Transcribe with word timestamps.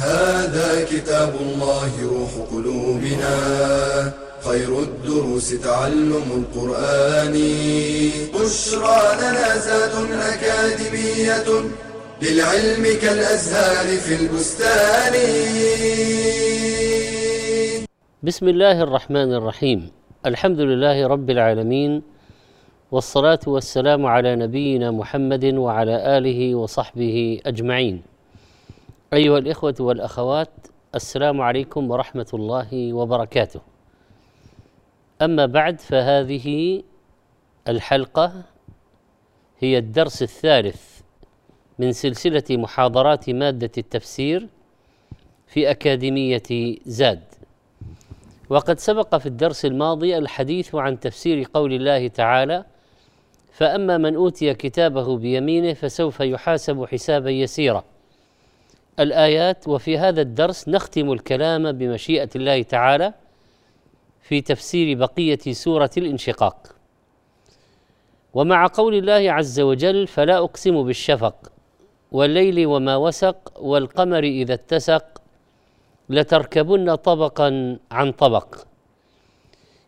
هذا 0.00 0.84
كتاب 0.84 1.34
الله 1.40 1.92
روح 2.12 2.32
قلوبنا. 2.52 3.36
خير 4.48 4.78
الدروس 4.78 5.60
تعلم 5.60 6.26
القرآن. 6.40 7.34
بشرى 8.34 9.00
لنا 9.20 9.58
زاد 9.58 9.94
أكاديمية 10.32 11.48
للعلم 12.22 12.84
كالأزهار 13.02 13.86
في 13.96 14.14
البستان. 14.20 15.14
بسم 18.22 18.48
الله 18.48 18.82
الرحمن 18.82 19.34
الرحيم. 19.34 19.90
الحمد 20.26 20.60
لله 20.60 21.06
رب 21.06 21.30
العالمين 21.30 22.02
والصلاة 22.92 23.40
والسلام 23.46 24.06
على 24.06 24.36
نبينا 24.36 24.90
محمد 24.90 25.44
وعلى 25.44 26.18
آله 26.18 26.54
وصحبه 26.54 27.40
أجمعين. 27.46 28.02
أيها 29.12 29.38
الإخوة 29.38 29.74
والأخوات 29.80 30.48
السلام 30.94 31.40
عليكم 31.40 31.90
ورحمة 31.90 32.26
الله 32.34 32.92
وبركاته. 32.92 33.60
أما 35.22 35.46
بعد 35.46 35.80
فهذه 35.80 36.82
الحلقة 37.68 38.32
هي 39.58 39.78
الدرس 39.78 40.22
الثالث 40.22 41.00
من 41.78 41.92
سلسلة 41.92 42.44
محاضرات 42.50 43.30
مادة 43.30 43.70
التفسير 43.78 44.46
في 45.46 45.70
أكاديمية 45.70 46.76
زاد. 46.86 47.22
وقد 48.48 48.78
سبق 48.78 49.16
في 49.16 49.26
الدرس 49.26 49.64
الماضي 49.64 50.18
الحديث 50.18 50.74
عن 50.74 51.00
تفسير 51.00 51.46
قول 51.54 51.72
الله 51.72 52.08
تعالى 52.08 52.64
فأما 53.52 53.98
من 53.98 54.14
أوتي 54.14 54.54
كتابه 54.54 55.16
بيمينه 55.16 55.72
فسوف 55.72 56.20
يحاسب 56.20 56.84
حسابا 56.84 57.30
يسيرا 57.30 57.84
الآيات 58.98 59.68
وفي 59.68 59.98
هذا 59.98 60.20
الدرس 60.20 60.68
نختم 60.68 61.12
الكلام 61.12 61.72
بمشيئة 61.72 62.28
الله 62.36 62.62
تعالى 62.62 63.14
في 64.22 64.40
تفسير 64.40 64.98
بقية 64.98 65.38
سورة 65.52 65.90
الانشقاق. 65.96 66.76
ومع 68.34 68.66
قول 68.66 68.94
الله 68.94 69.32
عز 69.32 69.60
وجل 69.60 70.06
فلا 70.06 70.38
أقسم 70.38 70.82
بالشفق 70.82 71.52
والليل 72.12 72.66
وما 72.66 72.96
وسق 72.96 73.62
والقمر 73.62 74.24
إذا 74.24 74.54
اتسق 74.54 75.22
لتركبن 76.08 76.94
طبقا 76.94 77.78
عن 77.90 78.12
طبق. 78.12 78.56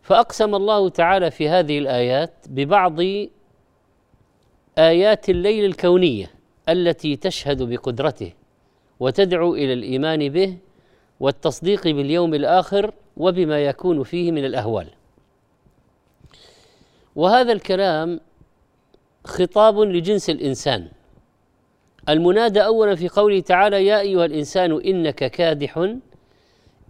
فأقسم 0.02 0.54
الله 0.54 0.88
تعالى 0.88 1.30
في 1.30 1.48
هذه 1.48 1.78
الآيات 1.78 2.32
ببعض 2.48 2.98
آيات 4.78 5.30
الليل 5.30 5.64
الكونية 5.64 6.30
التي 6.68 7.16
تشهد 7.16 7.62
بقدرته. 7.62 8.32
وتدعو 9.02 9.54
إلى 9.54 9.72
الإيمان 9.72 10.28
به 10.28 10.56
والتصديق 11.20 11.82
باليوم 11.84 12.34
الآخر 12.34 12.94
وبما 13.16 13.58
يكون 13.58 14.02
فيه 14.02 14.32
من 14.32 14.44
الأهوال. 14.44 14.88
وهذا 17.16 17.52
الكلام 17.52 18.20
خطاب 19.24 19.80
لجنس 19.80 20.30
الإنسان. 20.30 20.88
المنادى 22.08 22.64
اولا 22.64 22.94
في 22.94 23.08
قوله 23.08 23.40
تعالى 23.40 23.86
يا 23.86 24.00
أيها 24.00 24.24
الإنسان 24.24 24.80
إنك 24.80 25.30
كادح 25.30 25.78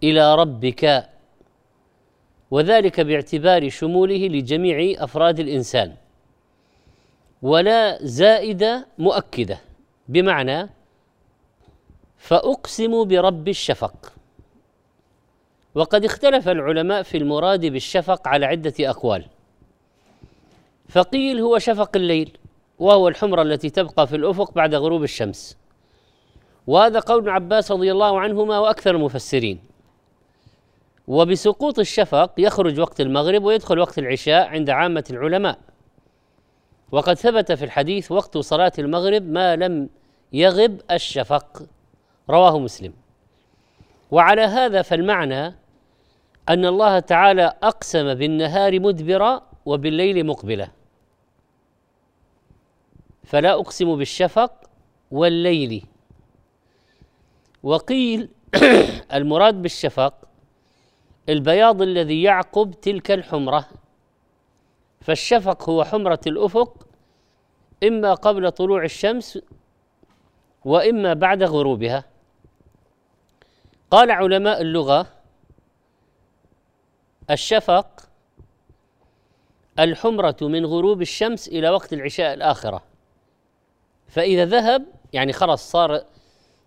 إلى 0.03 0.35
ربك. 0.35 1.09
وذلك 2.51 2.99
باعتبار 2.99 3.69
شموله 3.69 4.27
لجميع 4.27 5.03
أفراد 5.03 5.39
الإنسان. 5.39 5.93
ولا 7.41 8.05
زائده 8.05 8.87
مؤكدة 8.97 9.57
بمعنى 10.07 10.69
فأقسم 12.23 13.03
برب 13.03 13.47
الشفق. 13.47 14.13
وقد 15.75 16.05
اختلف 16.05 16.49
العلماء 16.49 17.03
في 17.03 17.17
المراد 17.17 17.65
بالشفق 17.65 18.27
على 18.27 18.45
عدة 18.45 18.73
أقوال. 18.79 19.25
فقيل 20.89 21.39
هو 21.39 21.59
شفق 21.59 21.89
الليل 21.95 22.37
وهو 22.79 23.07
الحمرة 23.07 23.41
التي 23.41 23.69
تبقى 23.69 24.07
في 24.07 24.15
الأفق 24.15 24.51
بعد 24.51 24.75
غروب 24.75 25.03
الشمس. 25.03 25.57
وهذا 26.67 26.99
قول 26.99 27.29
عباس 27.29 27.71
رضي 27.71 27.91
الله 27.91 28.19
عنهما 28.19 28.59
وأكثر 28.59 28.95
المفسرين. 28.95 29.59
وبسقوط 31.07 31.79
الشفق 31.79 32.31
يخرج 32.37 32.79
وقت 32.79 33.01
المغرب 33.01 33.43
ويدخل 33.43 33.79
وقت 33.79 33.99
العشاء 33.99 34.47
عند 34.47 34.69
عامة 34.69 35.03
العلماء. 35.09 35.59
وقد 36.91 37.13
ثبت 37.13 37.51
في 37.51 37.65
الحديث 37.65 38.11
وقت 38.11 38.37
صلاة 38.37 38.73
المغرب 38.79 39.23
ما 39.29 39.55
لم 39.55 39.89
يغب 40.33 40.81
الشفق. 40.91 41.63
رواه 42.29 42.59
مسلم. 42.59 42.93
وعلى 44.11 44.41
هذا 44.41 44.81
فالمعنى 44.81 45.45
أن 46.49 46.65
الله 46.65 46.99
تعالى 46.99 47.53
أقسم 47.63 48.13
بالنهار 48.13 48.79
مدبرا 48.79 49.41
وبالليل 49.65 50.25
مقبلا. 50.25 50.67
فلا 53.23 53.53
أقسم 53.53 53.95
بالشفق 53.95 54.53
والليل. 55.11 55.85
وقيل 57.63 58.29
المراد 59.13 59.61
بالشفق 59.61 60.13
البياض 61.29 61.81
الذي 61.81 62.23
يعقب 62.23 62.71
تلك 62.81 63.11
الحمرة. 63.11 63.65
فالشفق 65.01 65.69
هو 65.69 65.83
حمرة 65.83 66.19
الأفق 66.27 66.87
إما 67.83 68.13
قبل 68.13 68.51
طلوع 68.51 68.83
الشمس 68.83 69.39
وإما 70.65 71.13
بعد 71.13 71.43
غروبها. 71.43 72.12
قال 73.93 74.11
علماء 74.11 74.61
اللغة 74.61 75.07
الشفق 77.31 78.09
الحمرة 79.79 80.37
من 80.41 80.65
غروب 80.65 81.01
الشمس 81.01 81.47
إلى 81.47 81.69
وقت 81.69 81.93
العشاء 81.93 82.33
الآخرة. 82.33 82.83
فإذا 84.07 84.45
ذهب 84.45 84.85
يعني 85.13 85.33
خلاص 85.33 85.71
صار 85.71 86.03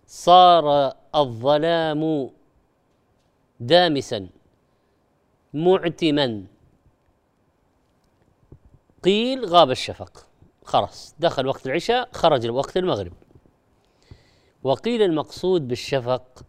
صار 0.07 0.93
الظلام 1.15 2.31
دامسا 3.61 4.29
معتما. 5.55 6.45
قيل 9.05 9.45
غاب 9.47 9.71
الشفق. 9.71 10.27
خلاص 10.65 11.15
دخل 11.19 11.47
وقت 11.47 11.67
العشاء 11.67 12.09
خرج 12.13 12.51
وقت 12.51 12.77
المغرب. 12.77 13.13
وقيل 14.63 15.03
المقصود 15.03 15.69
بالشفق 15.69 16.43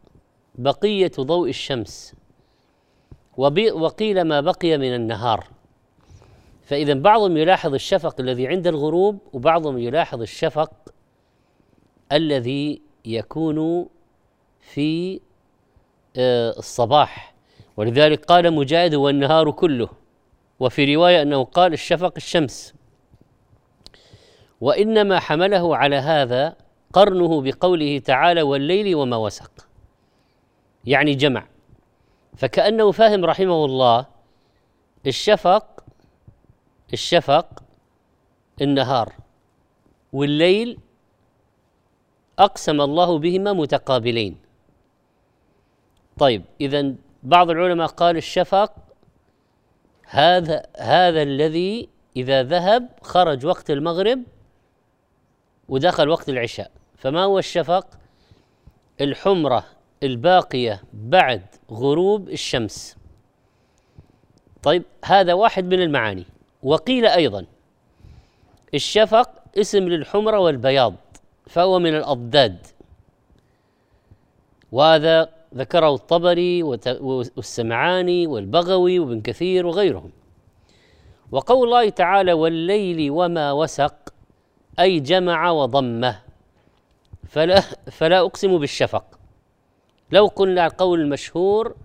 بقية 0.57 1.11
ضوء 1.19 1.49
الشمس. 1.49 2.13
وقيل 3.37 4.21
ما 4.21 4.41
بقي 4.41 4.77
من 4.77 4.95
النهار. 4.95 5.47
فإذا 6.63 6.93
بعضهم 6.93 7.37
يلاحظ 7.37 7.73
الشفق 7.73 8.21
الذي 8.21 8.47
عند 8.47 8.67
الغروب 8.67 9.19
وبعضهم 9.33 9.77
يلاحظ 9.77 10.21
الشفق 10.21 10.71
الذي 12.11 12.81
يكون 13.05 13.87
في 14.59 15.19
آه، 16.17 16.53
الصباح. 16.57 17.35
ولذلك 17.77 18.25
قال 18.25 18.53
مجاهد 18.53 18.95
والنهار 18.95 19.51
كله. 19.51 19.89
وفي 20.59 20.95
رواية 20.95 21.21
أنه 21.21 21.43
قال 21.43 21.73
الشفق 21.73 22.13
الشمس. 22.17 22.73
وإنما 24.61 25.19
حمله 25.19 25.77
على 25.77 25.95
هذا 25.95 26.55
قرنه 26.93 27.41
بقوله 27.41 27.99
تعالى 27.99 28.41
والليل 28.41 28.95
وما 28.95 29.17
وسق. 29.17 29.66
يعني 30.87 31.15
جمع. 31.15 31.47
فكأنه 32.37 32.91
فاهم 32.91 33.25
رحمه 33.25 33.65
الله 33.65 34.05
الشفق 35.07 35.83
الشفق 36.93 37.63
النهار 38.61 39.13
والليل 40.13 40.79
أقسم 42.39 42.81
الله 42.81 43.19
بهما 43.19 43.53
متقابلين. 43.53 44.37
طيب 46.19 46.43
اذا 46.61 46.95
بعض 47.23 47.49
العلماء 47.49 47.87
قال 47.87 48.17
الشفق 48.17 48.73
هذا 50.03 50.63
هذا 50.77 51.21
الذي 51.21 51.89
إذا 52.15 52.43
ذهب 52.43 52.89
خرج 53.01 53.45
وقت 53.45 53.71
المغرب 53.71 54.23
ودخل 55.69 56.09
وقت 56.09 56.29
العشاء. 56.29 56.71
فما 56.97 57.23
هو 57.23 57.39
الشفق؟ 57.39 57.87
الحمرة. 59.01 59.76
الباقية 60.03 60.81
بعد 60.93 61.41
غروب 61.71 62.29
الشمس. 62.29 62.97
طيب 64.63 64.83
هذا 65.05 65.33
واحد 65.33 65.65
من 65.65 65.81
المعاني. 65.81 66.25
وقيل 66.63 67.05
أيضا 67.05 67.45
الشفق 68.73 69.29
اسم 69.57 69.83
للحمره 69.83 70.39
والبياض 70.39 70.95
فهو 71.47 71.79
من 71.79 71.95
الأضداد. 71.95 72.67
وهذا 74.71 75.29
ذكره 75.55 75.95
الطبري 75.95 76.63
والسمعاني 77.01 78.27
والبغوي 78.27 78.99
وابن 78.99 79.21
كثير 79.21 79.65
وغيرهم. 79.65 80.11
وقول 81.31 81.67
الله 81.67 81.89
تعالى 81.89 82.33
والليل 82.33 83.11
وما 83.11 83.51
وسق 83.51 84.13
أي 84.79 84.99
جمع 84.99 85.51
وضمه. 85.51 86.19
فلا, 87.27 87.59
فلا 87.91 88.19
أقسم 88.19 88.57
بالشفق. 88.57 89.16
لو 90.11 90.27
قلنا 90.27 90.65
القول 90.65 91.01
المشهور 91.01 91.75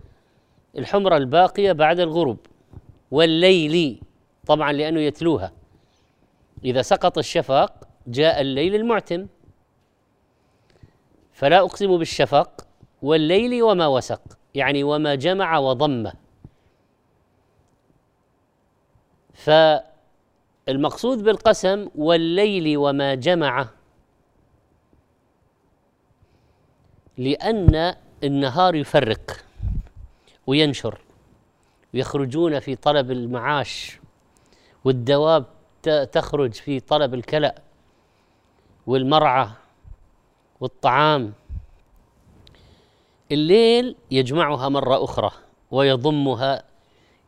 الحمرة 0.78 1.16
الباقية 1.16 1.72
بعد 1.72 2.00
الغروب 2.00 2.38
والليل 3.10 4.00
طبعا 4.46 4.72
لأنه 4.72 5.00
يتلوها. 5.00 5.52
إذا 6.64 6.82
سقط 6.82 7.18
الشفق 7.18 7.72
جاء 8.06 8.40
الليل 8.40 8.74
المعتم. 8.74 9.26
فلا 11.32 11.58
أقسم 11.60 11.98
بالشفق 11.98 12.66
والليل 13.02 13.62
وما 13.62 13.86
وسق 13.86 14.22
يعني 14.54 14.84
وما 14.84 15.14
جمع 15.14 15.58
وضمه 15.58 16.12
فالمقصود 19.34 21.22
بالقسم 21.24 21.88
والليل 21.94 22.76
وما 22.78 23.14
جمع 23.14 23.68
لأن 27.18 27.94
النهار 28.24 28.74
يفرق 28.74 29.44
وينشر 30.46 30.98
ويخرجون 31.94 32.60
في 32.60 32.76
طلب 32.76 33.10
المعاش 33.10 33.98
والدواب 34.84 35.44
تخرج 36.12 36.52
في 36.54 36.80
طلب 36.80 37.14
الكلأ 37.14 37.54
والمرعى 38.86 39.48
والطعام. 40.60 41.32
الليل 43.32 43.96
يجمعها 44.10 44.68
مرة 44.68 45.04
أخرى 45.04 45.30
ويضمها 45.70 46.62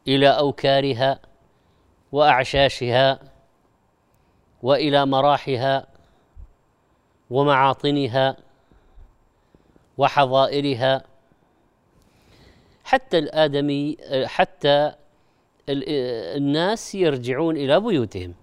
إلى 0.08 0.28
أوكارها 0.28 1.18
وأعشاشها 2.12 3.18
وإلى 4.62 5.06
مراحها 5.06 5.86
ومعاطنها 7.30 8.36
وحظائرها. 9.98 11.02
حتى 12.84 13.18
الآدمي 13.18 13.96
حتى 14.24 14.92
الناس 15.68 16.94
يرجعون 16.94 17.56
إلى 17.56 17.80
بيوتهم. 17.80 18.34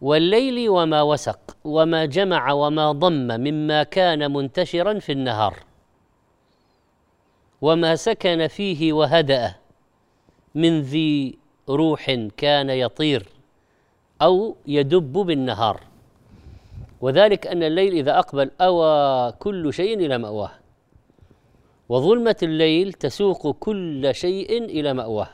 والليل 0.00 0.68
وما 0.68 1.02
وسق 1.02 1.56
وما 1.64 2.04
جمع 2.04 2.52
وما 2.52 2.92
ضم 2.92 3.28
مما 3.40 3.82
كان 3.82 4.32
منتشرا 4.32 4.98
في 4.98 5.12
النهار. 5.12 5.54
وما 7.60 7.96
سكن 7.96 8.46
فيه 8.46 8.92
وهدأ 8.92 9.54
من 10.54 10.80
ذي 10.80 11.38
روح 11.68 12.10
كان 12.36 12.70
يطير 12.70 13.28
أو 14.22 14.56
يدب 14.66 15.12
بالنهار. 15.12 15.80
وذلك 17.00 17.46
أن 17.46 17.62
الليل 17.62 17.92
إذا 17.92 18.18
أقبل 18.18 18.50
أوى 18.60 19.32
كل 19.32 19.72
شيء 19.72 19.98
إلى 19.98 20.18
مأواه. 20.18 20.50
وظلمة 21.88 22.36
الليل 22.42 22.92
تسوق 22.92 23.50
كل 23.50 24.14
شيء 24.14 24.64
إلى 24.64 24.94
مأواه. 24.94 25.28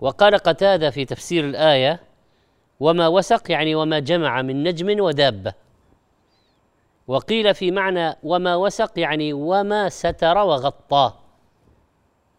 وقال 0.00 0.34
قتادة 0.34 0.90
في 0.90 1.04
تفسير 1.04 1.44
الآية 1.44 2.00
وما 2.80 3.08
وسق 3.08 3.50
يعني 3.50 3.74
وما 3.74 3.98
جمع 3.98 4.42
من 4.42 4.62
نجم 4.62 5.00
ودابة. 5.00 5.54
وقيل 7.06 7.54
في 7.54 7.70
معنى 7.70 8.16
وما 8.22 8.56
وسق 8.56 8.98
يعني 8.98 9.32
وما 9.32 9.88
ستر 9.88 10.38
وغطى 10.38 11.12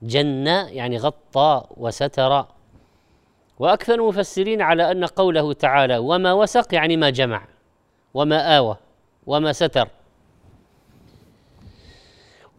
جن 0.01 0.47
يعني 0.47 0.97
غطى 0.97 1.63
وستر. 1.77 2.45
وأكثر 3.59 3.93
المفسرين 3.93 4.61
على 4.61 4.91
أن 4.91 5.05
قوله 5.05 5.53
تعالى 5.53 5.97
وما 5.97 6.33
وسق 6.33 6.73
يعني 6.75 6.97
ما 6.97 7.09
جمع. 7.09 7.47
وما 8.13 8.57
آوى 8.57 8.77
وما 9.27 9.53
ستر. 9.53 9.89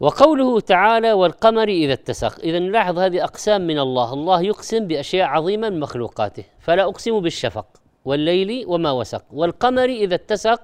وقوله 0.00 0.60
تعالى 0.60 1.12
والقمر 1.12 1.68
إذا 1.68 1.92
اتسق. 1.92 2.40
إذا 2.40 2.58
نلاحظ 2.58 2.98
هذه 2.98 3.24
أقسام 3.24 3.60
من 3.66 3.78
الله. 3.78 4.12
الله 4.12 4.42
يقسم 4.42 4.86
بأشياء 4.86 5.28
عظيمة 5.28 5.68
من 5.68 5.80
مخلوقاته. 5.80 6.44
فلا 6.60 6.84
أقسم 6.84 7.20
بالشفق 7.20 7.66
والليل 8.04 8.64
وما 8.66 8.90
وسق. 8.90 9.24
والقمر 9.32 9.84
إذا 9.84 10.14
اتسق 10.14 10.60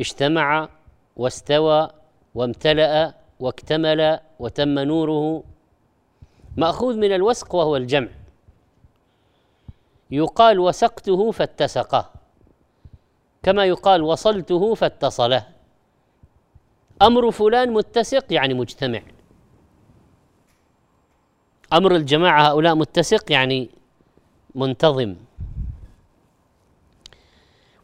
اجتمع 0.00 0.68
واستوى 1.16 1.88
وامتلأ 2.34 3.14
واكتمل 3.40 4.20
وتم 4.38 4.78
نوره. 4.78 5.42
مأخوذ 6.56 6.96
من 6.96 7.14
الوسق 7.14 7.54
وهو 7.54 7.76
الجمع. 7.76 8.08
يقال 10.10 10.58
وسقته 10.58 11.30
فاتسقه. 11.30 12.17
كما 13.42 13.64
يقال 13.64 14.02
وصلته 14.02 14.74
فاتصله. 14.74 15.46
أمر 17.02 17.30
فلان 17.30 17.72
متسق 17.72 18.24
يعني 18.30 18.54
مجتمع. 18.54 19.02
أمر 21.72 21.96
الجماعة 21.96 22.48
هؤلاء 22.48 22.74
متسق 22.74 23.32
يعني 23.32 23.70
منتظم. 24.54 25.16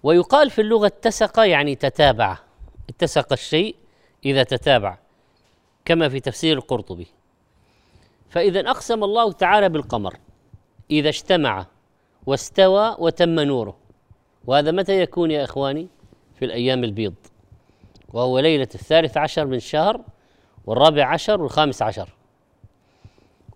ويقال 0.02 0.50
في 0.50 0.60
اللغة 0.60 0.86
اتسق 0.86 1.40
يعني 1.40 1.74
تتابع. 1.74 2.38
اتسق 2.88 3.32
الشيء 3.32 3.76
إذا 4.24 4.42
تتابع 4.42 4.98
كما 5.84 6.08
في 6.08 6.20
تفسير 6.20 6.56
القرطبي. 6.56 7.06
فإذا 8.28 8.60
أقسم 8.60 9.04
الله 9.04 9.32
تعالى 9.32 9.68
بالقمر 9.68 10.16
إذا 10.90 11.08
اجتمع 11.08 11.66
واستوى 12.26 12.96
وتم 12.98 13.40
نوره. 13.40 13.83
وهذا 14.46 14.70
متى 14.70 15.00
يكون 15.00 15.30
يا 15.30 15.44
إخواني؟ 15.44 15.88
في 16.38 16.44
الأيام 16.44 16.84
البيض. 16.84 17.14
وهو 18.12 18.38
ليلة 18.38 18.68
الثالث 18.74 19.16
عشر 19.16 19.46
من 19.46 19.54
الشهر 19.54 20.00
والرابع 20.66 21.06
عشر 21.06 21.42
والخامس 21.42 21.82
عشر. 21.82 22.08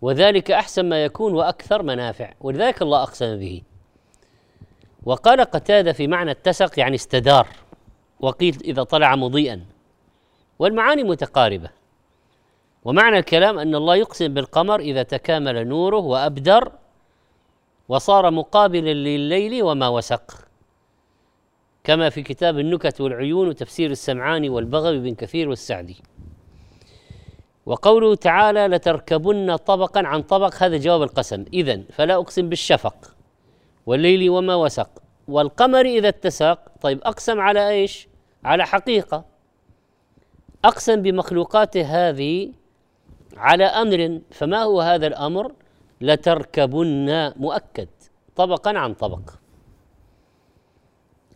وذلك 0.03 0.51
أحسن 0.51 0.89
ما 0.89 1.05
يكون 1.05 1.35
وأكثر 1.35 1.83
منافع 1.83 2.33
ولذلك 2.41 2.83
الله 2.83 3.03
أقسم 3.03 3.39
به. 3.39 3.63
وقال 5.03 5.41
قتادة 5.41 5.93
في 5.93 6.07
معنى 6.07 6.31
اتسق 6.31 6.79
يعني 6.79 6.95
استدار. 6.95 7.49
وقيل 8.21 8.59
إذا 8.65 8.83
طلع 8.83 9.17
مضيئا. 9.17 9.65
والمعاني 10.59 11.03
متقاربة. 11.03 11.71
ومعنى 12.85 13.19
الكلام 13.19 13.59
أن 13.59 13.75
الله 13.75 13.97
يقسم 13.97 14.35
بالقمر 14.35 14.81
إذا 14.81 15.03
تكامل 15.03 15.69
نوره 15.69 15.99
وأبدر 15.99 16.73
وصار 17.89 18.31
مقابلا 18.31 18.95
لليل 18.95 19.63
وما 19.63 19.89
وسق. 19.89 20.48
كما 21.85 22.11
في 22.11 22.23
كتاب 22.23 22.59
النكت 22.59 23.01
والعيون 23.01 23.49
وتفسير 23.49 23.91
السمعاني 23.91 24.49
والبغوي 24.49 24.99
بن 24.99 25.15
كثير 25.15 25.49
والسعدي. 25.49 25.97
وقوله 27.67 28.15
تعالى 28.15 28.67
لتركبن 28.67 29.57
طبقا 29.57 30.07
عن 30.07 30.23
طبق. 30.23 30.55
هذا 30.63 30.77
جواب 30.77 31.03
القسم. 31.03 31.45
إذا 31.53 31.83
فلا 31.93 32.15
أقسم 32.15 32.49
بالشفق 32.49 33.15
والليل 33.87 34.31
وما 34.31 34.55
وسق. 34.55 34.91
والقمر 35.29 35.87
إذا 35.87 36.09
اتسق 36.09 36.59
طيب 36.81 37.01
أقسم 37.03 37.41
على 37.41 37.69
إيش؟ 37.69 38.09
على 38.45 38.67
حقيقة. 38.67 39.25
أقسم 40.65 41.03
بمخلوقاته 41.03 41.83
هذه 41.83 42.53
على 43.37 43.65
أمر 43.65 44.21
فما 44.31 44.63
هو 44.63 44.81
هذا 44.81 45.07
الأمر؟ 45.07 45.53
لتركبن 46.01 47.33
مؤكد 47.37 47.89
طبقا 48.37 48.79
عن 48.79 48.95
طبق. 48.95 49.31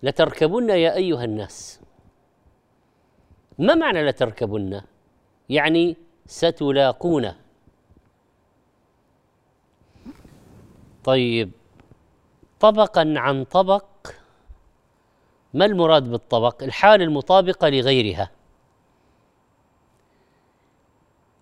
لتركبن 0.03 0.71
يا 0.71 0.95
أيها 0.95 1.25
الناس. 1.25 1.81
ما 3.59 3.75
معنى 3.75 4.03
لتركبن؟ 4.09 4.81
يعني 5.49 5.97
ستلاقون 6.27 7.33
طيب 11.05 11.51
طبقا 12.61 13.15
عن 13.17 13.45
طبق 13.45 13.85
ما 15.55 15.65
المراد 15.65 16.11
بالطبق؟ 16.11 16.63
الحال 16.63 17.03
المطابقه 17.03 17.69
لغيرها. 17.69 18.31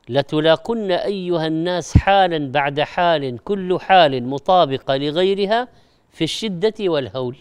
لتلاقن 0.09 0.91
أيها 0.91 1.47
الناس 1.47 1.99
حالا 1.99 2.53
بعد 2.53 2.81
حال 2.81 3.39
كل 3.45 3.79
حال 3.81 4.27
مطابقه 4.27 4.97
لغيرها 4.97 5.69
في 6.11 6.25
الشدة 6.25 6.75
والهول. 6.81 7.37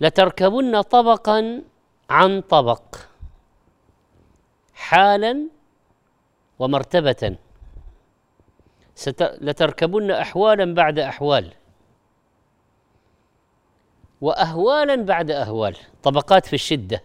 لتركبن 0.00 0.80
طبقا 0.80 1.62
عن 2.10 2.40
طبق 2.40 2.82
حالا 4.74 5.48
ومرتبة. 6.58 7.36
لتركبن 9.20 10.10
أحوالا 10.10 10.74
بعد 10.74 10.98
أحوال. 10.98 11.52
وأهوالا 14.20 14.96
بعد 14.96 15.30
أهوال 15.30 15.76
طبقات 16.02 16.46
في 16.46 16.52
الشدة. 16.52 17.02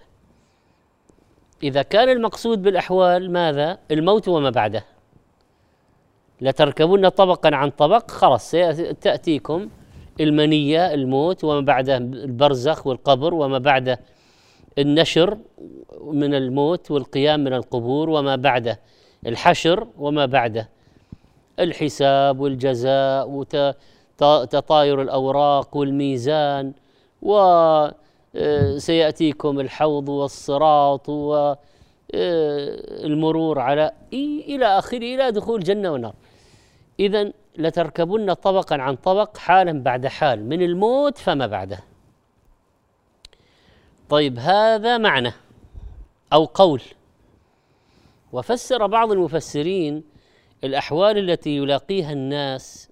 إذا 1.63 1.81
كان 1.81 2.09
المقصود 2.09 2.61
بالأحوال 2.61 3.31
ماذا؟ 3.31 3.79
الموت 3.91 4.27
وما 4.27 4.49
بعده. 4.49 4.85
لتركبن 6.41 7.09
طبقا 7.09 7.55
عن 7.55 7.69
طبق 7.69 8.11
خلاص 8.11 8.51
تأتيكم 9.01 9.69
المنية 10.21 10.93
الموت 10.93 11.43
وما 11.43 11.61
بعده 11.61 11.97
البرزخ 11.97 12.87
والقبر 12.87 13.33
وما 13.33 13.57
بعده 13.57 13.99
النشر 14.77 15.37
من 16.01 16.33
الموت 16.33 16.91
والقيام 16.91 17.39
من 17.39 17.53
القبور 17.53 18.09
وما 18.09 18.35
بعده 18.35 18.79
الحشر 19.25 19.87
وما 19.97 20.25
بعده 20.25 20.69
الحساب 21.59 22.39
والجزاء 22.39 23.29
وتطاير 23.29 25.01
الأوراق 25.01 25.77
والميزان 25.77 26.73
وسيأتيكم 28.35 29.59
الحوض 29.59 30.09
والصراط 30.09 31.09
والمرور 32.13 33.59
على 33.59 33.91
إلى 34.13 34.65
آخره 34.65 34.97
إلى 34.97 35.31
دخول 35.31 35.63
جنة 35.63 35.91
ونار 35.91 36.13
إذا 36.99 37.31
لتركبن 37.57 38.33
طبقا 38.33 38.81
عن 38.81 38.95
طبق 38.95 39.37
حالا 39.37 39.83
بعد 39.83 40.07
حال 40.07 40.45
من 40.45 40.61
الموت 40.61 41.17
فما 41.17 41.47
بعده. 41.47 41.79
طيب 44.09 44.39
هذا 44.39 44.97
معنى 44.97 45.31
أو 46.33 46.45
قول. 46.45 46.81
وفسر 48.31 48.87
بعض 48.87 49.11
المفسرين 49.11 50.03
الأحوال 50.63 51.17
التي 51.17 51.57
يلاقيها 51.57 52.11
الناس 52.11 52.89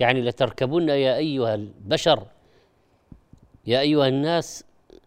يعني 0.00 0.20
لتركبن 0.22 0.88
يا 0.88 1.16
أيها 1.16 1.54
البشر 1.54 2.26
يا 3.66 3.80
أيها 3.80 4.08
الناس 4.08 4.64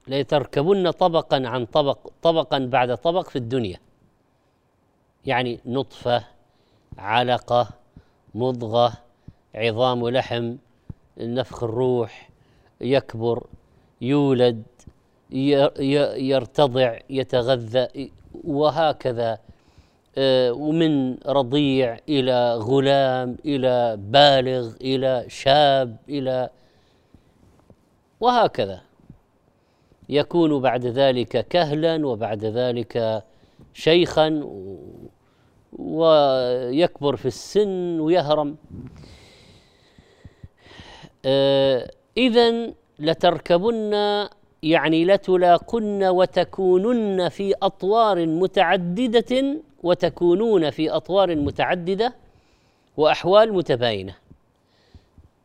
لتركبن 0.08 0.92
طبقا 0.92 1.48
عن 1.48 1.66
طبق 1.66 2.12
طبقا 2.22 2.60
بعد 2.60 2.98
طبق 2.98 3.30
في 3.30 3.36
الدنيا. 3.36 3.80
يعني 5.26 5.60
نطفة 5.66 6.24
علقة 6.98 7.79
مضغة 8.36 8.94
عظام 9.56 10.02
ولحم 10.02 10.56
نفخ 11.18 11.64
الروح 11.64 12.30
يكبر 12.82 13.44
يولد 14.02 14.64
يرتضع 16.18 17.00
يتغذى 17.10 18.12
وهكذا. 18.44 19.40
آه، 20.18 20.52
ومن 20.52 21.18
رضيع 21.26 21.98
إلى 22.10 22.56
غلام 22.56 23.38
إلى 23.46 23.98
بالغ 23.98 24.74
إلى 24.82 25.26
شاب 25.28 25.98
إلى 26.10 26.50
وهكذا. 28.20 28.82
يكون 30.10 30.62
بعد 30.62 30.86
ذلك 30.86 31.48
كهلا 31.48 32.08
وبعد 32.08 32.46
ذلك 32.46 33.24
شيخا 33.74 34.28
ويكبر 35.80 37.16
في 37.16 37.26
السن 37.26 38.00
ويهرم. 38.00 38.56
آه، 41.26 41.92
اذا 42.18 42.74
لتركبن 43.00 43.94
يعني 44.64 45.06
لتلاقن 45.06 46.04
وتكونن 46.04 47.30
في 47.30 47.54
أطوار 47.64 48.26
متعددة 48.26 49.62
وتكونون 49.84 50.70
في 50.70 50.90
أطوار 50.90 51.36
متعددة 51.36 52.16
وأحوال 52.98 53.54
متباينة. 53.54 54.16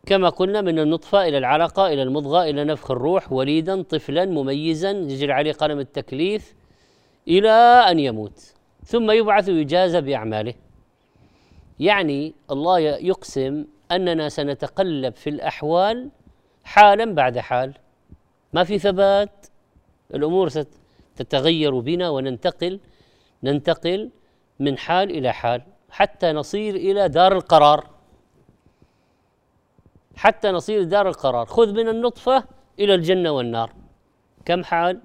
كما 0.06 0.28
قلنا 0.28 0.60
من 0.60 0.78
النطفة 0.78 1.28
إلى 1.28 1.38
العلقه 1.38 1.92
إلى 1.92 2.02
المضغة 2.02 2.44
إلى 2.44 2.64
نفخ 2.64 2.90
الروح 2.90 3.32
وليدا 3.32 3.82
طفلا 3.82 4.24
مميزا 4.24 4.90
يجري 4.90 5.32
عليه 5.32 5.52
قلم 5.52 5.78
التكليف 5.78 6.54
إلى 7.28 7.50
أن 7.90 7.98
يموت. 7.98 8.54
ثم 8.84 9.10
يبعث 9.10 9.48
ويجازى 9.48 10.00
بأعماله. 10.00 10.54
يعني 11.80 12.34
الله 12.50 12.78
يقسم 12.80 13.64
أننا 13.92 14.28
سنتقلب 14.28 15.16
في 15.16 15.30
الأحوال 15.30 16.10
حالا 16.64 17.14
بعد 17.14 17.38
حال. 17.38 17.74
ما 18.52 18.64
في 18.64 18.78
ثبات 18.78 19.46
الأمور 20.14 20.48
ستتغير 20.48 21.78
بنا 21.78 22.10
وننتقل 22.10 22.80
ننتقل 23.42 24.10
من 24.60 24.78
حال 24.78 25.10
إلى 25.10 25.32
حال 25.32 25.62
حتى 25.90 26.32
نصير 26.32 26.74
إلى 26.74 27.08
دار 27.08 27.32
القرار. 27.32 27.90
حتى 30.16 30.50
نصير 30.50 30.84
دار 30.84 31.08
القرار. 31.08 31.46
خذ 31.46 31.72
من 31.72 31.88
النطفة 31.88 32.44
إلى 32.78 32.94
الجنة 32.94 33.30
والنار. 33.30 33.72
كم 34.44 34.64
حال؟ 34.64 35.00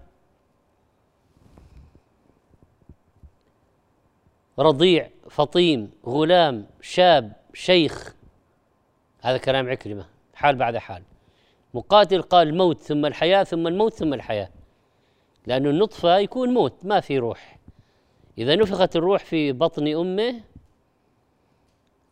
رضيع 4.59 5.09
فطيم 5.29 5.91
غلام 6.05 6.67
شاب 6.81 7.33
شيخ. 7.53 8.15
هذا 9.21 9.37
كلام 9.37 9.69
عكرمة 9.69 10.05
حال 10.33 10.55
بعد 10.55 10.77
حال. 10.77 11.03
مقاتل 11.73 12.21
قال 12.21 12.47
الموت 12.47 12.79
ثم 12.79 13.05
الحياة 13.05 13.43
ثم 13.43 13.67
الموت 13.67 13.93
ثم 13.93 14.13
الحياة. 14.13 14.49
لأن 15.47 15.67
النطفة 15.67 16.17
يكون 16.17 16.53
موت 16.53 16.85
ما 16.85 16.99
في 16.99 17.17
روح. 17.17 17.59
إذا 18.37 18.55
نفخت 18.55 18.95
الروح 18.95 19.25
في 19.25 19.51
بطن 19.51 19.87
أمه 19.87 20.41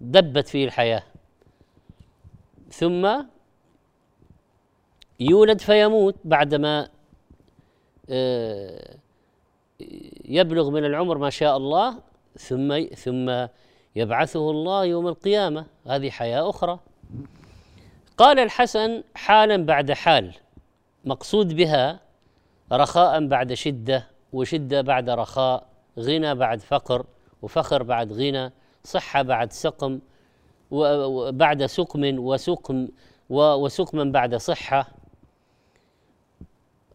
دبت 0.01 0.47
فيه 0.47 0.65
الحياة. 0.65 1.03
ثم 2.69 3.23
يولد 5.19 5.61
فيموت 5.61 6.15
بعدما 6.25 6.89
آه، 8.09 8.97
يبلغ 10.25 10.69
من 10.69 10.85
العمر 10.85 11.17
ما 11.17 11.29
شاء 11.29 11.57
الله. 11.57 12.07
ثم 12.37 12.85
ثم 12.85 13.47
يبعثه 13.95 14.51
الله 14.51 14.85
يوم 14.85 15.07
القيامة. 15.07 15.65
هذه 15.87 16.09
حياة 16.09 16.49
أخرى. 16.49 16.79
قال 18.17 18.39
الحسن 18.39 19.03
حالا 19.15 19.65
بعد 19.65 19.91
حال 19.91 20.33
مقصود 21.05 21.53
بها 21.53 21.99
رخاء 22.71 23.27
بعد 23.27 23.53
شدة 23.53 24.07
وشدة 24.33 24.81
بعد 24.81 25.09
رخاء 25.09 25.67
غنى 25.99 26.35
بعد 26.35 26.61
فقر 26.61 27.05
وفخر 27.41 27.83
بعد 27.83 28.13
غنى 28.13 28.51
صحه 28.83 29.21
بعد 29.21 29.53
سقم 29.53 29.99
وبعد 30.71 31.65
سقم 31.65 32.19
وسقم 32.19 32.87
وسقما 33.29 34.03
بعد 34.03 34.35
صحة. 34.35 34.87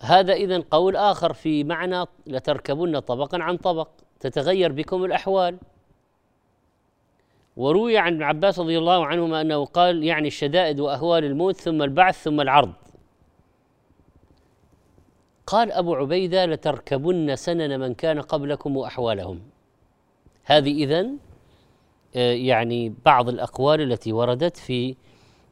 هذا 0.00 0.32
اذا 0.32 0.64
قول 0.70 0.96
آخر 0.96 1.32
في 1.32 1.64
معنى 1.64 2.04
لتركبن 2.26 2.98
طبقا 2.98 3.42
عن 3.42 3.56
طبق. 3.56 3.88
تتغير 4.22 4.72
بكم 4.72 5.04
الأحوال. 5.04 5.58
وروي 7.56 7.98
عن 7.98 8.12
ابن 8.12 8.22
عباس 8.22 8.58
رضي 8.58 8.78
الله 8.78 9.06
عنهما 9.06 9.40
أنه 9.40 9.64
قال 9.64 10.04
يعني 10.04 10.28
الشدائد 10.28 10.80
وأهوال 10.80 11.24
الموت 11.24 11.56
ثم 11.56 11.82
البعث 11.82 12.22
ثم 12.22 12.40
العرض. 12.40 12.72
قال 15.46 15.72
أبو 15.72 15.94
عبيدة 15.94 16.46
لتركبن 16.46 17.36
سنن 17.36 17.80
من 17.80 17.94
كان 17.94 18.20
قبلكم 18.20 18.76
وأحوالهم. 18.76 19.40
هذه 20.44 20.84
إذن 20.84 21.18
آه، 22.16 22.32
يعني 22.32 22.94
بعض 23.04 23.28
الأقوال 23.28 23.80
التي 23.80 24.12
وردت 24.12 24.56
في 24.56 24.96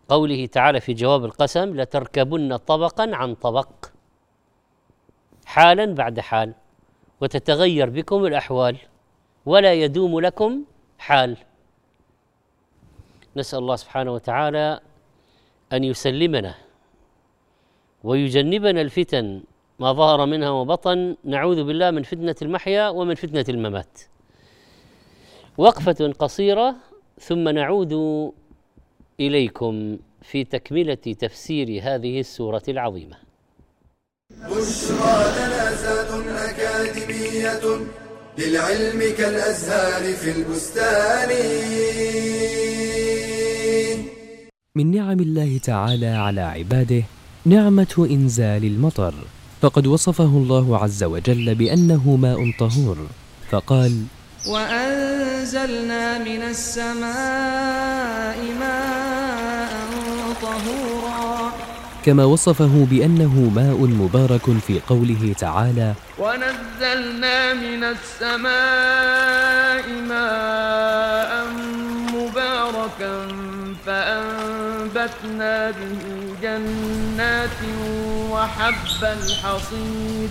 قوله 0.08 0.46
تعالى 0.46 0.80
في 0.80 0.92
جواب 0.92 1.24
القسم 1.24 1.80
لتركبن 1.80 2.56
طبقا 2.56 3.10
عن 3.16 3.34
طبق 3.34 3.68
حالا 5.46 5.94
بعد 5.94 6.20
حال. 6.20 6.54
وتتغير 7.20 7.90
بكم 7.90 8.26
الأحوال 8.26 8.76
ولا 9.46 9.74
يدوم 9.74 10.20
لكم 10.20 10.64
حال. 10.98 11.36
نسأل 13.36 13.58
الله 13.58 13.76
سبحانه 13.76 14.12
وتعالى 14.14 14.80
أن 15.72 15.84
يسلمنا 15.84 16.54
ويجنبنا 18.04 18.80
الفتن 18.80 19.42
ما 19.78 19.92
ظهر 19.92 20.26
منها 20.26 20.50
وبطن. 20.50 21.16
نعوذ 21.24 21.64
بالله 21.64 21.90
من 21.90 22.02
فتنة 22.02 22.36
المحيا 22.42 22.88
ومن 22.88 23.14
فتنة 23.14 23.44
الممات. 23.48 24.00
وقفة 25.58 26.12
قصيرة 26.18 26.76
ثم 27.18 27.48
نعود 27.48 27.92
إليكم 29.20 29.98
في 30.22 30.44
تكملة 30.44 30.94
تفسير 30.94 31.80
هذه 31.82 32.20
السورة 32.20 32.62
العظيمة. 32.68 33.29
بشرى 34.48 35.18
لنا 35.36 35.64
أكاديمية 36.50 37.60
للعلم 38.38 39.00
كالأزهار 39.18 40.14
في 40.14 40.30
البستان. 40.30 41.30
من 44.74 44.90
نعم 44.96 45.20
الله 45.20 45.58
تعالى 45.58 46.06
على 46.06 46.40
عباده 46.40 47.02
نعمة 47.44 48.08
إنزال 48.10 48.64
المطر. 48.64 49.14
فقد 49.62 49.86
وصفه 49.86 50.24
الله 50.24 50.78
عز 50.78 51.04
وجل 51.04 51.54
بأنه 51.54 52.16
ماء 52.16 52.52
طهور 52.58 52.98
فقال 53.50 54.04
وأنزلنا 54.46 56.18
من 56.18 56.42
السماء 56.42 58.38
ماء 58.60 59.72
طهورا 60.42 60.99
كما 62.04 62.24
وصفه 62.24 62.86
بأنه 62.90 63.50
ماء 63.54 63.76
مبارك 63.86 64.50
في 64.66 64.80
قوله 64.88 65.32
تعالى 65.38 65.94
ونزلنا 66.18 67.54
من 67.54 67.84
السماء 67.84 69.84
ماء 70.08 71.46
مباركا 72.14 73.28
فأنبتنا 73.86 75.70
به 75.70 75.98
جنات 76.42 77.58
وحب 78.32 79.02
الحصيد 79.02 80.30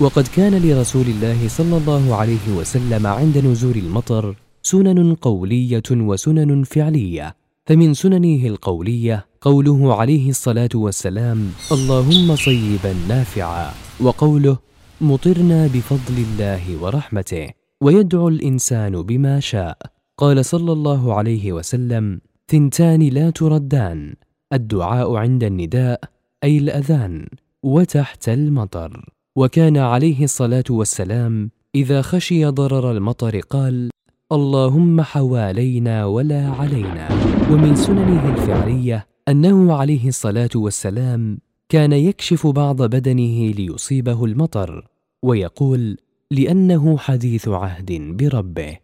وقد 0.00 0.26
كان 0.36 0.54
لرسول 0.62 1.06
الله 1.06 1.48
صلى 1.48 1.76
الله 1.76 2.16
عليه 2.16 2.46
وسلم 2.56 3.06
عند 3.06 3.38
نزول 3.38 3.76
المطر 3.76 4.34
سنن 4.62 5.14
قولية 5.14 5.82
وسنن 5.90 6.62
فعلية 6.62 7.36
فمن 7.66 7.94
سننه 7.94 8.46
القولية 8.46 9.26
قوله 9.40 9.94
عليه 9.94 10.30
الصلاة 10.30 10.68
والسلام 10.74 11.50
اللهم 11.72 12.36
صيبا 12.36 12.92
نافعا 13.08 13.72
وقوله 14.00 14.58
مطرنا 15.00 15.66
بفضل 15.66 16.16
الله 16.26 16.82
ورحمته 16.82 17.48
ويدعو 17.80 18.28
الإنسان 18.28 19.02
بما 19.02 19.40
شاء. 19.40 19.78
قال 20.18 20.44
صلى 20.44 20.72
الله 20.72 21.14
عليه 21.14 21.52
وسلم 21.52 22.20
ثنتان 22.48 23.02
لا 23.02 23.30
تردان 23.30 24.14
الدعاء 24.52 25.14
عند 25.14 25.44
النداء 25.44 26.00
أي 26.44 26.58
الأذان 26.58 27.26
وتحت 27.62 28.28
المطر. 28.28 29.10
وكان 29.36 29.76
عليه 29.76 30.24
الصلاة 30.24 30.64
والسلام 30.70 31.50
إذا 31.74 32.02
خشي 32.02 32.44
ضرر 32.46 32.90
المطر 32.90 33.40
قال 33.40 33.90
اللهم 34.32 35.00
حوالينا 35.00 36.04
ولا 36.04 36.48
علينا. 36.48 37.35
ومن 37.50 37.76
سننه 37.76 38.34
الفعلية 38.34 39.06
أنه 39.28 39.76
عليه 39.76 40.08
الصلاة 40.08 40.50
والسلام 40.54 41.38
كان 41.68 41.92
يكشف 41.92 42.46
بعض 42.46 42.82
بدنه 42.82 43.50
ليصيبه 43.50 44.24
المطر 44.24 44.88
ويقول 45.22 45.98
لأنه 46.30 46.98
حديث 46.98 47.48
عهد 47.48 47.92
بربه. 47.92 48.78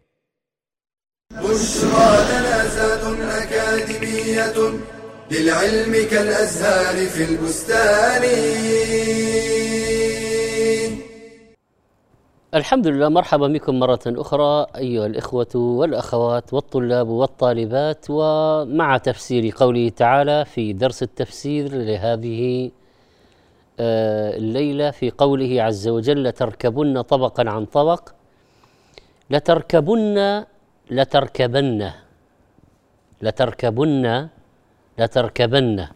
بشرى 1.31 2.15
لنا 2.29 2.67
زاد 2.67 3.19
أكاديمية 3.21 4.79
للعلم 5.31 6.09
كالأزهار 6.11 7.07
في 7.07 7.23
البستان. 7.23 8.23
الحمد 12.53 12.87
لله 12.87 13.09
مرحبا 13.09 13.47
بكم 13.47 13.79
مرة 13.79 13.99
أخرى 14.07 14.65
أيها 14.75 15.05
الإخوة 15.05 15.47
والأخوات 15.55 16.53
والطلاب 16.53 17.07
والطالبات. 17.07 18.05
ومع 18.09 18.97
تفسير 18.97 19.53
قوله 19.55 19.89
تعالى 19.89 20.45
في 20.45 20.73
درس 20.73 21.03
التفسير 21.03 21.73
لهذه 21.73 22.71
آه، 23.79 24.37
الليلة 24.37 24.91
في 24.91 25.11
قوله 25.11 25.63
عز 25.63 25.87
وجل 25.87 26.23
لتركبن 26.23 27.01
طبقا 27.01 27.49
عن 27.49 27.65
طبق 27.65 28.09
لتركبن 29.29 30.43
لتركبن 30.91 31.91
لتركبن 33.21 34.27
لتركبن. 34.99 35.87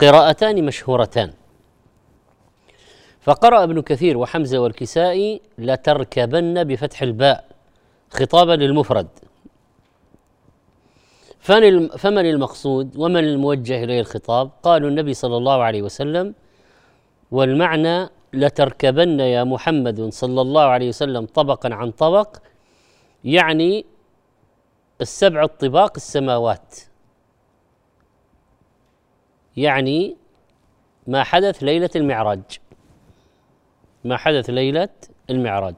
قراءتان 0.00 0.64
مشهورتان. 0.64 1.30
فقرأ 3.26 3.64
ابن 3.64 3.82
كثير 3.82 4.18
وحمزة 4.18 4.58
والكسائي 4.58 5.40
لتركبن 5.58 6.64
بفتح 6.64 7.02
الباء 7.02 7.44
خطابا 8.10 8.52
للمفرد. 8.52 9.08
فمن 11.98 12.26
المقصود 12.26 12.96
ومن 12.96 13.24
الموجه 13.24 13.84
إليه 13.84 14.00
الخطاب؟ 14.00 14.50
قالوا 14.62 14.88
النبي 14.90 15.14
صلى 15.14 15.36
الله 15.36 15.62
عليه 15.62 15.82
وسلم 15.82 16.34
والمعنى 17.30 18.08
لتركبن 18.32 19.20
يا 19.20 19.44
محمد 19.44 20.08
صلى 20.12 20.40
الله 20.40 20.62
عليه 20.62 20.88
وسلم 20.88 21.26
طبقا 21.26 21.74
عن 21.74 21.90
طبق 21.90 22.36
يعني 23.24 23.86
السبع 25.00 25.42
الطباق 25.42 25.92
السماوات. 25.96 26.74
يعني 29.56 30.16
ما 31.06 31.22
حدث 31.24 31.62
ليلة 31.62 31.90
المعراج. 31.96 32.65
ما 34.06 34.16
حدث 34.16 34.50
ليلة 34.50 34.88
المعراج. 35.30 35.74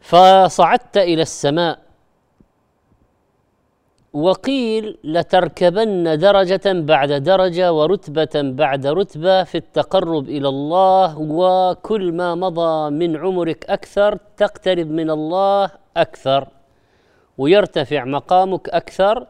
فصعدت 0.00 0.96
إلى 0.96 1.22
السماء. 1.22 1.86
وقيل 4.12 4.98
لتركبن 5.04 6.18
درجة 6.18 6.72
بعد 6.72 7.12
درجة 7.12 7.72
ورتبة 7.72 8.34
بعد 8.34 8.86
رتبة 8.86 9.44
في 9.44 9.58
التقرب 9.58 10.28
إلى 10.28 10.48
الله 10.48 11.18
وكل 11.18 12.12
ما 12.12 12.34
مضى 12.34 12.90
من 12.90 13.16
عمرك 13.16 13.70
أكثر 13.70 14.18
تقترب 14.36 14.90
من 14.90 15.10
الله 15.10 15.70
أكثر 15.96 16.48
ويرتفع 17.38 18.04
مقامك 18.04 18.68
أكثر 18.68 19.26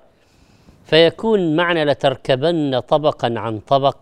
فيكون 0.85 1.57
معنى 1.57 1.85
لتركبن 1.85 2.81
طبقا 2.81 3.35
عن 3.37 3.59
طبق. 3.59 3.97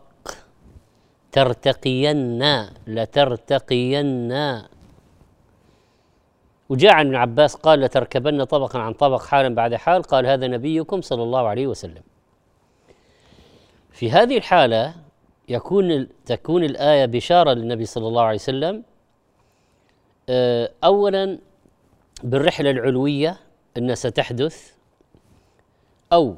ترتقين 1.35 2.43
لترتقين. 2.87 4.33
وجاء 6.69 6.93
عن 6.93 7.07
ابن 7.07 7.17
عباس 7.17 7.55
قال 7.55 7.81
لتركبن 7.81 8.45
طبقا 8.45 8.79
عن 8.79 8.93
طبق 8.93 9.23
حالا 9.23 9.55
بعد 9.55 9.75
حال. 9.75 10.03
قال 10.03 10.27
هذا 10.27 10.47
نبيكم 10.47 11.01
صلى 11.01 11.23
الله 11.23 11.49
عليه 11.49 11.67
وسلم. 11.67 12.03
في 13.91 14.11
هذه 14.11 14.37
الحالة 14.37 14.95
يكون 15.49 16.09
تكون 16.27 16.65
الآية 16.65 17.07
بشارة 17.07 17.53
للنبي 17.53 17.85
صلى 17.85 18.09
الله 18.09 18.23
عليه 18.23 18.39
وسلم 18.39 18.83
آه، 20.29 20.71
أولا 20.85 21.39
بالرحلة 22.23 22.71
العلوية 22.71 23.37
أنها 23.77 23.95
ستحدث 23.95 24.73
أو 26.13 26.37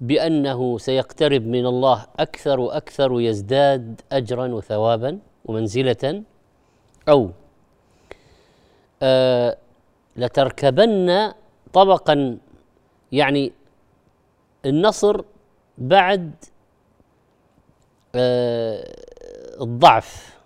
بأنه 0.00 0.78
سيقترب 0.78 1.46
من 1.46 1.66
الله 1.66 2.06
أكثر 2.18 2.60
وأكثر 2.60 3.12
ويزداد 3.12 4.00
اجرا 4.12 4.46
وثوابا 4.46 5.18
ومنزلة 5.44 6.22
أو 7.08 7.30
آه 9.02 9.56
لتركبن 10.16 11.32
طبقا 11.72 12.38
يعني 13.12 13.52
النصر 14.66 15.20
بعد 15.78 16.32
آه 18.14 18.94
الضعف. 19.60 20.38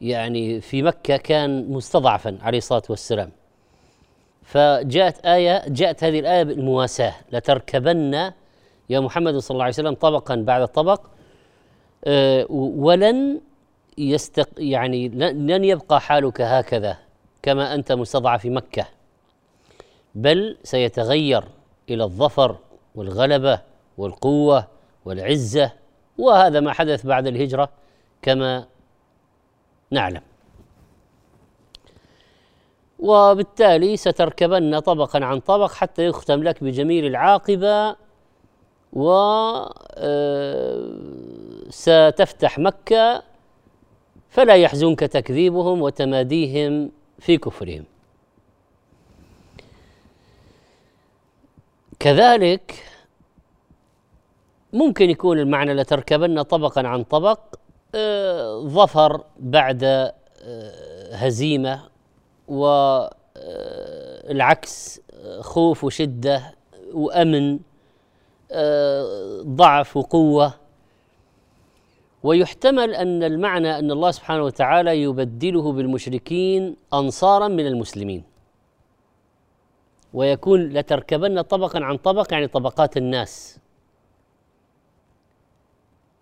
يعني 0.00 0.60
في 0.60 0.82
مكة 0.82 1.16
كان 1.16 1.68
مستضعفا 1.70 2.38
عليه 2.42 2.58
الصلاة 2.58 2.82
والسلام. 2.90 3.32
فجاءت 4.42 5.26
آية 5.26 5.62
جاءت 5.68 6.04
هذه 6.04 6.20
الآية 6.20 6.42
بالمواساة. 6.42 7.14
لتركبن 7.32 8.32
يا 8.90 9.00
محمد 9.00 9.36
صلى 9.36 9.54
الله 9.54 9.64
عليه 9.64 9.74
وسلم 9.74 9.94
طبقا 9.94 10.36
بعد 10.36 10.68
طبق 10.68 11.06
آه، 12.04 12.46
ولن 12.50 13.40
يستق 13.98 14.48
يعني 14.58 15.08
لن 15.08 15.64
يبقى 15.64 16.00
حالك 16.00 16.40
هكذا 16.40 16.96
كما 17.42 17.74
أنت 17.74 17.92
مستضعف 17.92 18.40
في 18.42 18.50
مكة. 18.50 18.86
بل 20.14 20.56
سيتغير 20.62 21.44
إلى 21.90 22.04
الظفر 22.04 22.56
والغلبة 22.94 23.60
والقوة 23.98 24.66
والعزة 25.04 25.72
وهذا 26.18 26.60
ما 26.60 26.72
حدث 26.72 27.06
بعد 27.06 27.26
الهجرة 27.26 27.68
كما 28.22 28.64
نعلم. 29.90 30.22
وبالتالي 33.02 33.96
ستركبن 33.96 34.78
طبقا 34.78 35.24
عن 35.24 35.40
طبق 35.40 35.72
حتى 35.72 36.06
يختم 36.06 36.42
لك 36.42 36.64
بجميل 36.64 37.06
العاقبة 37.06 37.96
و 38.92 39.12
آه، 39.94 40.92
ستفتح 41.70 42.58
مكة 42.58 43.22
فلا 44.28 44.54
يحزنك 44.54 45.00
تكذيبهم 45.00 45.82
وتماديهم 45.82 46.90
في 47.18 47.38
كفرهم. 47.38 47.84
كذلك 51.98 52.84
ممكن 54.72 55.10
يكون 55.10 55.38
المعنى 55.38 55.74
لتركبن 55.74 56.42
طبقا 56.42 56.86
عن 56.86 57.04
طبق 57.04 57.40
آه، 57.94 58.60
ظفر 58.66 59.24
بعد 59.38 59.84
آه، 59.84 61.14
هزيمة 61.14 61.91
والعكس 64.22 65.00
خوف 65.40 65.84
وشدة 65.84 66.54
وأمن 66.92 67.58
ضعف 69.56 69.96
وقوة. 69.96 70.54
ويحتمل 72.22 72.94
أن 72.94 73.22
المعنى 73.22 73.78
أن 73.78 73.90
الله 73.90 74.10
سبحانه 74.10 74.42
وتعالى 74.42 75.02
يبدله 75.02 75.72
بالمشركين 75.72 76.76
أنصارا 76.94 77.48
من 77.48 77.66
المسلمين. 77.66 78.24
ويكون 80.14 80.68
لتركبن 80.68 81.42
طبقا 81.42 81.84
عن 81.84 81.96
طبق 81.96 82.32
يعني 82.32 82.46
طبقات 82.46 82.96
الناس. 82.96 83.58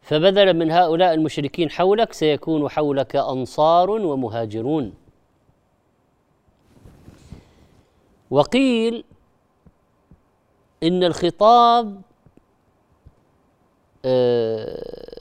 فبدلا 0.02 0.52
من 0.52 0.70
هؤلاء 0.70 1.14
المشركين 1.14 1.70
حولك 1.70 2.12
سيكون 2.12 2.68
حولك 2.68 3.16
أنصار 3.16 3.90
ومهاجرون. 3.90 4.94
وقيل 8.30 9.04
إن 10.82 11.04
الخطاب 11.04 12.00
آه، 14.04 15.20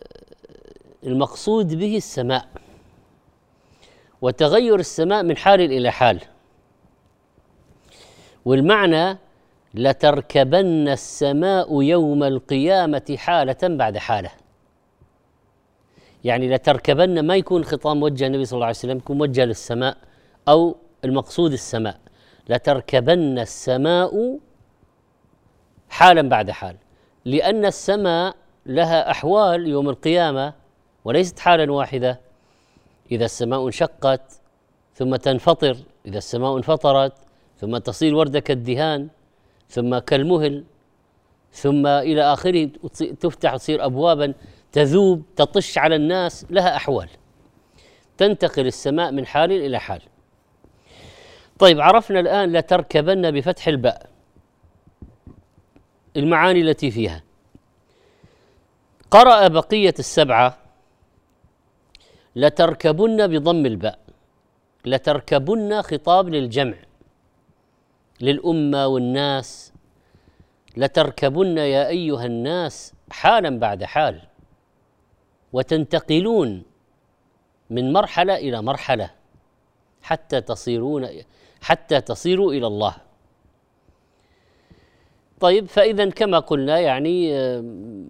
المقصود 1.04 1.74
به 1.74 1.98
السماء 1.98 2.48
وتغير 4.22 4.80
السماء 4.80 5.24
من 5.24 5.38
حال 5.38 5.62
إلى 5.62 5.92
حال. 5.92 6.22
والمعنى 8.46 9.18
لتركبن 9.74 10.88
السماء 10.88 11.82
يوم 11.82 12.24
القيامة 12.24 13.16
حالة 13.18 13.58
بعد 13.64 13.98
حالة. 13.98 14.32
يعني 16.24 16.50
لتركبن 16.50 17.20
ما 17.20 17.36
يكون 17.36 17.64
خطاب 17.64 17.98
موجه 17.98 18.28
النبي 18.28 18.46
صلى 18.46 18.58
الله 18.58 18.66
عليه 18.66 18.78
وسلم 18.78 18.98
يكون 18.98 19.18
موجه 19.18 19.46
للسماء 19.46 19.98
أو 20.48 20.76
المقصود 21.06 21.54
السماء. 21.54 22.00
لتركبن 22.50 23.40
السماء 23.40 24.40
حالا 25.90 26.22
بعد 26.22 26.52
حال 26.52 26.76
لأن 27.26 27.66
السماء 27.66 28.36
لها 28.66 29.12
أحوال 29.12 29.68
يوم 29.68 29.90
القيامة 29.90 30.54
وليست 31.06 31.40
حالا 31.40 31.72
واحدة. 31.72 32.20
إذا 33.12 33.26
السماء 33.26 33.66
انشقت 33.68 34.42
ثم 34.94 35.16
تنفطر 35.16 35.78
إذا 36.06 36.18
السماء 36.18 36.58
انفطرت 36.58 37.14
ثم 37.58 37.78
تصير 37.78 38.16
ورده 38.16 38.40
كالدهان 38.40 39.08
ثم 39.70 39.98
كالمهل 39.98 40.64
ثم 41.52 41.88
إلى 41.88 42.22
آخره 42.22 42.70
تفتح 43.20 43.56
تصير 43.56 43.86
ابوابا 43.86 44.34
تذوب 44.72 45.24
تطش 45.36 45.78
على 45.78 45.96
الناس 45.96 46.46
لها 46.50 46.76
أحوال. 46.76 47.10
تنتقل 48.18 48.68
السماء 48.68 49.12
من 49.12 49.26
حال 49.26 49.52
إلى 49.52 49.80
حال. 49.80 50.02
طيب 51.60 51.82
عرفنا 51.82 52.20
الآن 52.20 52.52
لتركبن 52.52 53.32
بفتح 53.32 53.68
الباء 53.68 54.10
المعاني 56.18 56.62
التي 56.62 56.92
فيها. 56.92 57.24
قرأ 59.12 59.48
بقية 59.48 59.94
السبعة 60.00 60.58
لتركبن 62.36 63.28
بضم 63.28 63.66
الباء 63.66 64.00
لتركبن 64.86 65.82
خطاب 65.82 66.30
للجمع 66.30 66.78
للأمة 68.22 68.88
والناس 68.88 69.74
لتركبن 70.78 71.58
يا 71.58 71.88
أيها 71.88 72.26
الناس 72.26 72.94
حالا 73.12 73.60
بعد 73.60 73.84
حال 73.84 74.22
وتنتقلون 75.54 76.64
من 77.70 77.94
مرحلة 77.94 78.36
إلى 78.36 78.62
مرحلة. 78.62 79.19
حتى 80.02 80.42
تصيرون 80.42 81.08
حتى 81.62 82.02
تصيروا 82.02 82.54
إلى 82.54 82.68
الله. 82.68 82.96
طيب 85.40 85.68
فإذا 85.68 86.10
كما 86.10 86.40
قلنا 86.40 86.80
يعني 86.80 87.36
آه، 87.36 87.62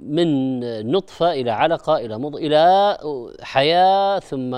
من 0.03 0.59
نطفة 0.91 1.31
إلى 1.31 1.51
علقة 1.51 1.97
إلى 1.97 2.17
مض... 2.17 2.35
إلى 2.35 2.97
حياة 3.41 4.19
ثم 4.19 4.57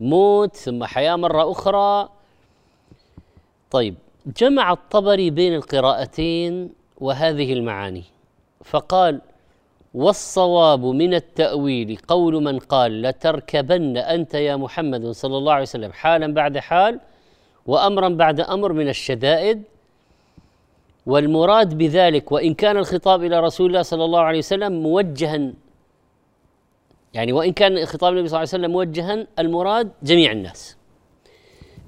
موت 0.00 0.56
ثم 0.56 0.84
حياة 0.84 1.16
مرة 1.16 1.50
أخرى. 1.50 2.08
طيب 3.70 3.94
جمع 4.26 4.72
الطبري 4.72 5.30
بين 5.30 5.54
القراءتين 5.54 6.72
وهذه 7.00 7.52
المعاني. 7.52 8.04
فقال 8.64 9.20
والصواب 9.94 10.84
من 10.84 11.14
التأويل 11.14 11.98
قول 12.08 12.42
من 12.42 12.58
قال 12.58 13.02
لتركبن 13.02 13.96
أنت 13.96 14.34
يا 14.34 14.56
محمد 14.56 15.10
صلى 15.10 15.36
الله 15.38 15.52
عليه 15.52 15.62
وسلم 15.62 15.92
حالا 15.92 16.34
بعد 16.34 16.58
حال 16.58 17.00
وأمرا 17.66 18.08
بعد 18.08 18.40
أمر 18.40 18.72
من 18.72 18.88
الشدائد. 18.88 19.62
والمراد 21.06 21.78
بذلك 21.78 22.32
وإن 22.32 22.54
كان 22.54 22.76
الخطاب 22.76 23.24
إلى 23.24 23.40
رسول 23.40 23.66
الله 23.66 23.82
صلى 23.82 24.04
الله 24.04 24.20
عليه 24.20 24.38
وسلم 24.38 24.72
موجها 24.72 25.52
يعني 27.14 27.32
وإن 27.32 27.52
كان 27.52 27.86
خطاب 27.86 28.12
النبي 28.12 28.28
صلى 28.28 28.38
الله 28.38 28.48
عليه 28.52 28.58
وسلم 28.58 28.70
موجها 28.70 29.26
المراد 29.38 29.90
جميع 30.02 30.32
الناس. 30.32 30.76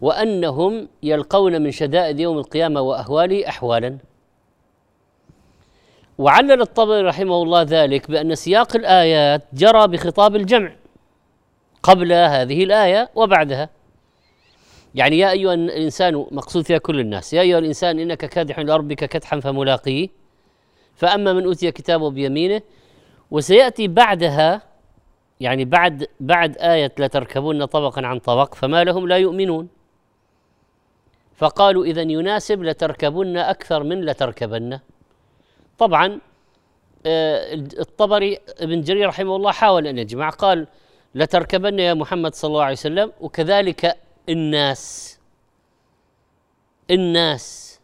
وأنهم 0.01 0.89
يلقون 1.03 1.63
من 1.63 1.71
شدائد 1.71 2.21
يوم 2.21 2.39
القيامة 2.39 2.81
واهواله 2.81 3.49
احوالا. 3.49 3.99
وعلل 6.23 6.61
الطبري 6.61 7.01
رحمه 7.01 7.43
الله 7.43 7.63
ذلك 7.63 8.11
بأن 8.11 8.35
سياق 8.35 8.77
الآيات 8.77 9.43
جرى 9.53 9.87
بخطاب 9.89 10.37
الجمع 10.37 10.73
قبل 11.83 12.13
هذه 12.13 12.65
الآية 12.65 13.11
وبعدها. 13.15 13.69
يعني 14.95 15.19
يا 15.19 15.31
أيها 15.31 15.55
الإنسان 15.55 16.27
مقصود 16.31 16.65
فيها 16.65 16.79
كل 16.79 17.01
الناس 17.01 17.33
يا 17.33 17.41
أيها 17.41 17.59
الإنسان 17.59 17.99
إنك 17.99 18.19
كادح 18.19 18.59
إلى 18.59 18.77
ربك 18.77 19.05
كدحا 19.05 19.41
فملاقيه 19.41 20.09
فأما 20.95 21.33
من 21.33 21.45
أوتي 21.45 21.71
كتابه 21.71 22.11
بيمينه 22.11 22.61
وسيأتي 23.31 23.89
بعدها 23.89 24.63
يعني 25.41 25.65
بعد 25.65 26.07
بعد 26.21 26.59
آية 26.59 26.93
لتركبن 26.99 27.65
طبقا 27.65 28.07
عن 28.07 28.19
طبق 28.19 28.55
فما 28.55 28.85
لهم 28.85 29.09
لا 29.09 29.17
يؤمنون. 29.17 29.69
فقالوا 31.37 31.85
إذا 31.85 32.03
يناسب 32.03 32.63
لتركبن 32.63 33.37
أكثر 33.37 33.83
من 33.83 34.05
لتركبن. 34.05 34.79
طبعا 35.83 36.21
آه، 37.07 37.55
الطبري 37.55 38.39
ابن 38.59 38.81
جرير 38.81 39.09
رحمه 39.09 39.37
الله 39.37 39.53
حاول 39.53 39.87
أن 39.87 39.99
يجمع 39.99 40.31
قال 40.31 40.67
لتركبن 41.15 41.79
يا 41.79 41.95
محمد 41.95 42.35
صلى 42.35 42.49
الله 42.49 42.63
عليه 42.63 42.73
وسلم 42.73 43.13
وكذلك 43.21 43.97
الناس 44.29 45.19
الناس 46.91 47.79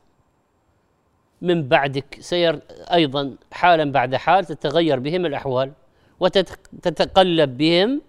من 1.42 1.68
بعدك 1.68 2.18
سير 2.20 2.60
أيضا 2.92 3.36
حالا 3.52 3.92
بعد 3.92 4.14
حال 4.14 4.44
تتغير 4.44 4.98
بهم 4.98 5.26
الأحوال 5.26 5.72
وتتقلب 6.20 7.58
بهم 7.58 8.02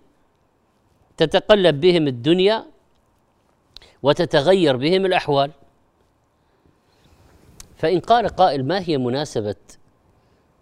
تتقلب 1.18 1.82
بهم 1.82 2.08
الدنيا 2.08 2.66
وتتغير 4.04 4.78
بهم 4.78 5.06
الأحوال. 5.06 5.52
فإن 7.78 8.00
قال 8.00 8.28
قائل 8.28 8.68
ما 8.68 8.80
هي 8.80 8.98
مناسبة 8.98 9.56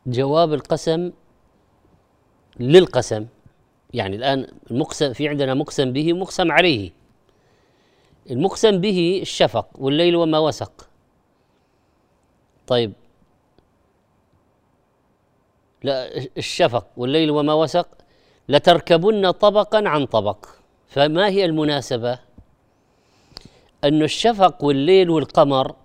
جواب 0.08 0.54
القسم 0.54 1.12
للقسم. 2.60 3.26
يعني 3.94 4.16
الآن 4.16 4.48
المقسم 4.72 5.14
في 5.14 5.28
عندنا 5.28 5.54
مقسم 5.54 5.94
به 5.94 6.14
مقسم 6.14 6.52
عليه. 6.52 6.92
المقسم 8.32 8.82
به 8.82 9.20
الشفق 9.22 9.68
والليل 9.76 10.16
وما 10.16 10.40
وسق. 10.40 10.90
طيب. 12.68 12.94
لا 15.84 16.18
الشفق 16.38 16.88
والليل 16.98 17.32
وما 17.32 17.54
وسق. 17.54 17.88
لتركبن 18.50 19.32
طبقا 19.32 19.90
عن 19.90 20.06
طبق. 20.06 20.46
فما 20.88 21.28
هي 21.28 21.46
المناسبة؟ 21.46 22.20
أن 23.84 24.04
الشفق 24.04 24.64
والليل 24.64 25.10
والقمر 25.10 25.76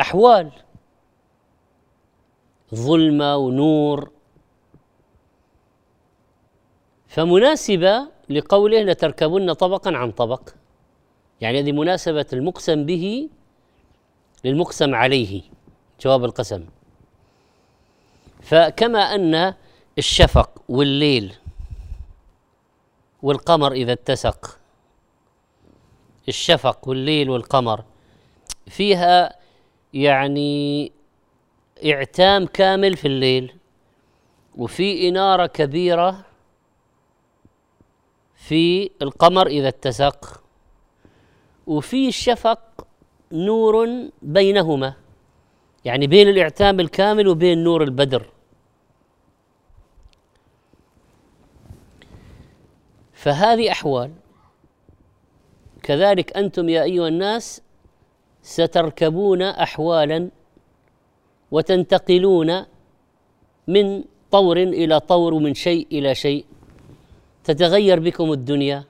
أحوال. 0.00 0.50
ظلمة 2.74 3.36
ونور. 3.36 4.10
فمناسبة 7.08 8.08
لقوله 8.30 8.82
لتركبن 8.82 9.52
طبقا 9.52 9.96
عن 9.96 10.10
طبق 10.10 10.50
يعني 11.40 11.60
هذه 11.60 11.72
مناسبة 11.72 12.26
المقسم 12.32 12.86
به 12.86 13.28
للمقسم 14.44 14.94
عليه 14.94 15.42
جواب 16.00 16.24
القسم. 16.24 16.64
فكما 18.42 18.98
أن 18.98 19.54
الشفق 19.98 20.62
والليل 20.68 21.34
والقمر 23.22 23.72
إذا 23.72 23.92
اتسق 23.92 24.58
الشفق 26.28 26.88
والليل 26.88 27.30
والقمر 27.30 27.84
فيها 28.66 29.38
يعني 29.94 30.92
إعتام 31.84 32.46
كامل 32.46 32.96
في 32.96 33.08
الليل 33.08 33.54
وفي 34.56 35.08
إنارة 35.08 35.46
كبيرة 35.46 36.24
في 38.34 38.90
القمر 39.02 39.46
إذا 39.46 39.68
اتسق 39.68 40.42
وفي 41.66 42.12
شفق 42.12 42.86
نور 43.32 43.88
بينهما 44.22 44.94
يعني 45.84 46.06
بين 46.06 46.28
الإعتام 46.28 46.80
الكامل 46.80 47.28
وبين 47.28 47.64
نور 47.64 47.82
البدر. 47.82 48.30
فهذه 53.12 53.72
أحوال. 53.72 54.12
كذلك 55.82 56.36
أنتم 56.36 56.68
يا 56.68 56.82
أيها 56.82 57.08
الناس 57.08 57.62
ستركبون 58.42 59.42
احوالا 59.42 60.30
وتنتقلون 61.50 62.64
من 63.68 64.04
طور 64.30 64.56
إلى 64.56 65.00
طور 65.00 65.34
ومن 65.34 65.54
شيء 65.54 65.86
إلى 65.92 66.14
شيء. 66.14 66.44
تتغير 67.44 68.00
بكم 68.00 68.32
الدنيا 68.32 68.84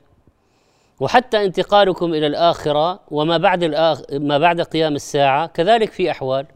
وحتى 1.00 1.44
انتقالكم 1.44 2.14
إلى 2.14 2.26
الآخرة 2.26 3.00
وما 3.10 3.38
بعد 3.38 3.62
الآخ... 3.62 4.02
ما 4.12 4.38
بعد 4.38 4.60
قيام 4.60 4.94
الساعة 4.94 5.46
كذلك 5.46 5.92
في 5.92 6.10
أحوال. 6.10 6.46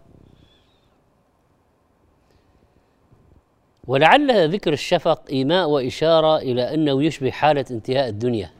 ولعل 3.87 4.49
ذكر 4.49 4.73
الشفق 4.73 5.23
إيماء 5.31 5.69
وإشارة 5.69 6.37
إلى 6.37 6.75
أنه 6.75 7.03
يشبه 7.05 7.31
حالة 7.31 7.65
انتهاء 7.71 8.09
الدنيا 8.09 8.51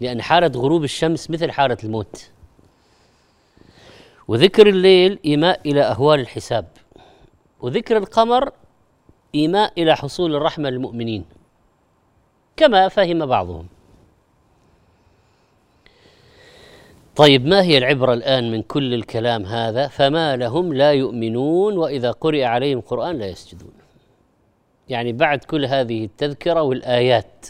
لأن 0.00 0.22
حالة 0.22 0.60
غروب 0.60 0.84
الشمس 0.84 1.30
مثل 1.30 1.50
حالة 1.50 1.76
الموت. 1.84 2.30
وذكر 4.32 4.66
الليل 4.66 5.18
إيماء 5.24 5.60
إلى 5.66 5.82
أهوال 5.82 6.20
الحساب. 6.20 6.66
وذكر 7.60 7.96
القمر 7.96 8.52
إيماء 9.34 9.72
إلى 9.78 9.96
حصول 9.96 10.36
الرحمة 10.36 10.70
للمؤمنين. 10.70 11.24
كما 12.56 12.88
فهم 12.88 13.26
بعضهم. 13.26 13.66
طيب 17.16 17.46
ما 17.46 17.62
هي 17.62 17.78
العبرة 17.78 18.12
الآن 18.14 18.52
من 18.52 18.62
كل 18.62 18.94
الكلام 18.94 19.44
هذا؟ 19.44 19.88
فما 19.88 20.36
لهم 20.36 20.72
لا 20.72 20.92
يؤمنون 20.92 21.78
وإذا 21.78 22.10
قرئ 22.10 22.44
عليهم 22.44 22.78
القرآن 22.78 23.18
لا 23.18 23.26
يسجدون. 23.26 23.72
يعني 24.88 25.12
بعد 25.12 25.44
كل 25.44 25.64
هذه 25.64 26.04
التذكرة 26.04 26.62
والآيات. 26.62 27.46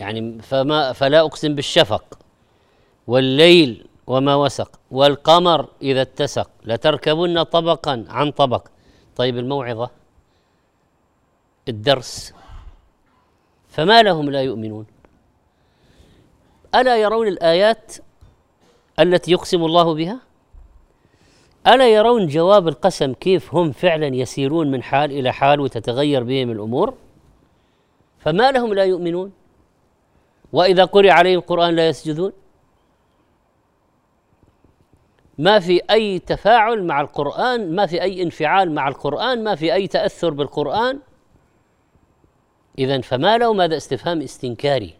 يعني 0.00 0.42
فما 0.42 0.92
فلا 0.92 1.20
أقسم 1.20 1.54
بالشفق. 1.54 2.18
والليل 3.06 3.91
وما 4.06 4.34
وسق. 4.34 4.80
والقمر 4.90 5.68
إذا 5.82 6.02
اتسق. 6.02 6.50
لتركبن 6.64 7.42
طبقا 7.42 8.04
عن 8.08 8.30
طبق. 8.30 8.68
طيب 9.16 9.38
الموعظة. 9.38 9.90
الدرس. 11.68 12.34
فما 13.68 14.02
لهم 14.02 14.30
لا 14.30 14.42
يؤمنون. 14.42 14.86
ألا 16.74 16.96
يرون 16.96 17.28
الآيات 17.28 17.96
التي 19.00 19.32
يقسم 19.32 19.64
الله 19.64 19.94
بها؟ 19.94 20.20
ألا 21.66 21.88
يرون 21.88 22.26
جواب 22.26 22.68
القسم 22.68 23.12
كيف 23.12 23.54
هم 23.54 23.72
فعلا 23.72 24.06
يسيرون 24.06 24.70
من 24.70 24.82
حال 24.82 25.12
إلى 25.12 25.32
حال 25.32 25.60
وتتغير 25.60 26.22
بهم 26.22 26.50
الأمور؟ 26.50 26.94
فما 28.18 28.52
لهم 28.52 28.74
لا 28.74 28.84
يؤمنون. 28.84 29.32
وإذا 30.52 30.84
قرئ 30.84 31.10
عليهم 31.10 31.38
القرآن 31.38 31.74
لا 31.74 31.88
يسجدون. 31.88 32.32
ما 35.38 35.58
في 35.58 35.80
أي 35.90 36.18
تفاعل 36.18 36.84
مع 36.84 37.00
القرآن 37.00 37.74
ما 37.74 37.86
في 37.86 38.02
أي 38.02 38.22
انفعال 38.22 38.72
مع 38.74 38.88
القرآن 38.88 39.44
ما 39.44 39.54
في 39.54 39.74
أي 39.74 39.86
تأثر 39.86 40.30
بالقرآن. 40.30 40.98
اذا 42.78 43.00
فما 43.00 43.38
لهم 43.38 43.60
هذا 43.60 43.76
استفهام 43.76 44.20
استنكاري. 44.20 44.94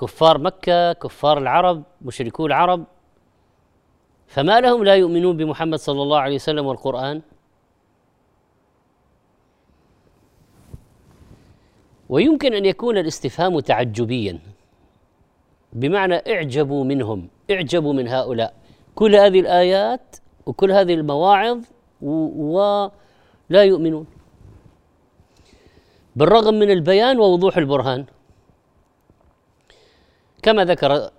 كفار 0.00 0.38
مكة 0.38 0.92
كفار 0.92 1.38
العرب 1.38 1.82
مشركو 2.02 2.46
العرب 2.46 2.84
فما 4.26 4.60
لهم 4.60 4.84
لا 4.84 4.94
يؤمنون 4.94 5.36
بمحمد 5.36 5.78
صلى 5.78 6.02
الله 6.02 6.18
عليه 6.18 6.34
وسلم 6.34 6.66
والقرآن؟ 6.66 7.22
ويمكن 12.08 12.54
أن 12.54 12.64
يكون 12.64 12.98
الاستفهام 12.98 13.60
تعجبيا. 13.60 14.38
بمعنى 15.72 16.14
اعجبوا 16.14 16.84
منهم 16.84 17.28
اعجبوا 17.50 17.92
من 17.92 18.08
هؤلاء. 18.08 18.54
كل 18.94 19.16
هذه 19.16 19.40
الآيات 19.40 20.16
وكل 20.46 20.72
هذه 20.72 20.94
المواعظ 20.94 21.58
ولا 22.02 22.90
يؤمنون. 23.64 24.06
بالرغم 26.16 26.54
من 26.54 26.70
البيان 26.70 27.18
ووضوح 27.18 27.56
البرهان. 27.56 28.04
كما 30.42 30.64
ذكر 30.64 31.10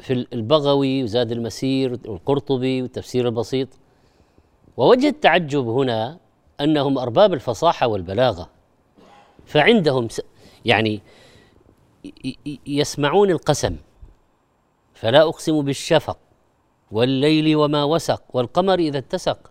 في 0.00 0.26
البغوي 0.32 1.02
وزاد 1.02 1.32
المسير 1.32 1.98
والقرطبي 2.06 2.82
والتفسير 2.82 3.26
البسيط 3.26 3.68
ووجه 4.76 5.08
التعجب 5.08 5.68
هنا 5.68 6.18
أنهم 6.60 6.98
أرباب 6.98 7.32
الفصاحة 7.32 7.86
والبلاغة. 7.86 8.50
فعندهم 9.46 10.08
يعني 10.64 11.00
يسمعون 12.66 13.30
القسم. 13.30 13.76
فلا 14.96 15.22
أقسم 15.22 15.62
بالشفق 15.62 16.18
والليل 16.92 17.56
وما 17.56 17.84
وسق 17.84 18.22
والقمر 18.34 18.78
إذا 18.78 18.98
اتسق. 18.98 19.50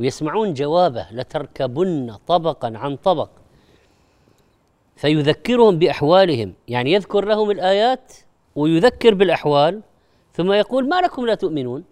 ويسمعون 0.00 0.54
جوابه 0.54 1.06
لتركبن 1.10 2.16
طبقا 2.26 2.72
عن 2.76 2.96
طبق. 2.96 3.30
فيذكرهم 4.96 5.78
بأحوالهم 5.78 6.54
يعني 6.68 6.92
يذكر 6.92 7.24
لهم 7.24 7.50
الآيات 7.50 8.12
ويذكر 8.56 9.14
بالأحوال 9.14 9.82
ثم 10.32 10.52
يقول 10.52 10.88
ما 10.88 11.00
لكم 11.00 11.26
لا 11.26 11.34
تؤمنون؟ 11.34 11.84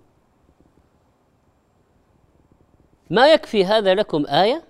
ما 3.10 3.32
يكفي 3.32 3.64
هذا 3.64 3.94
لكم 3.94 4.26
آية؟ 4.26 4.64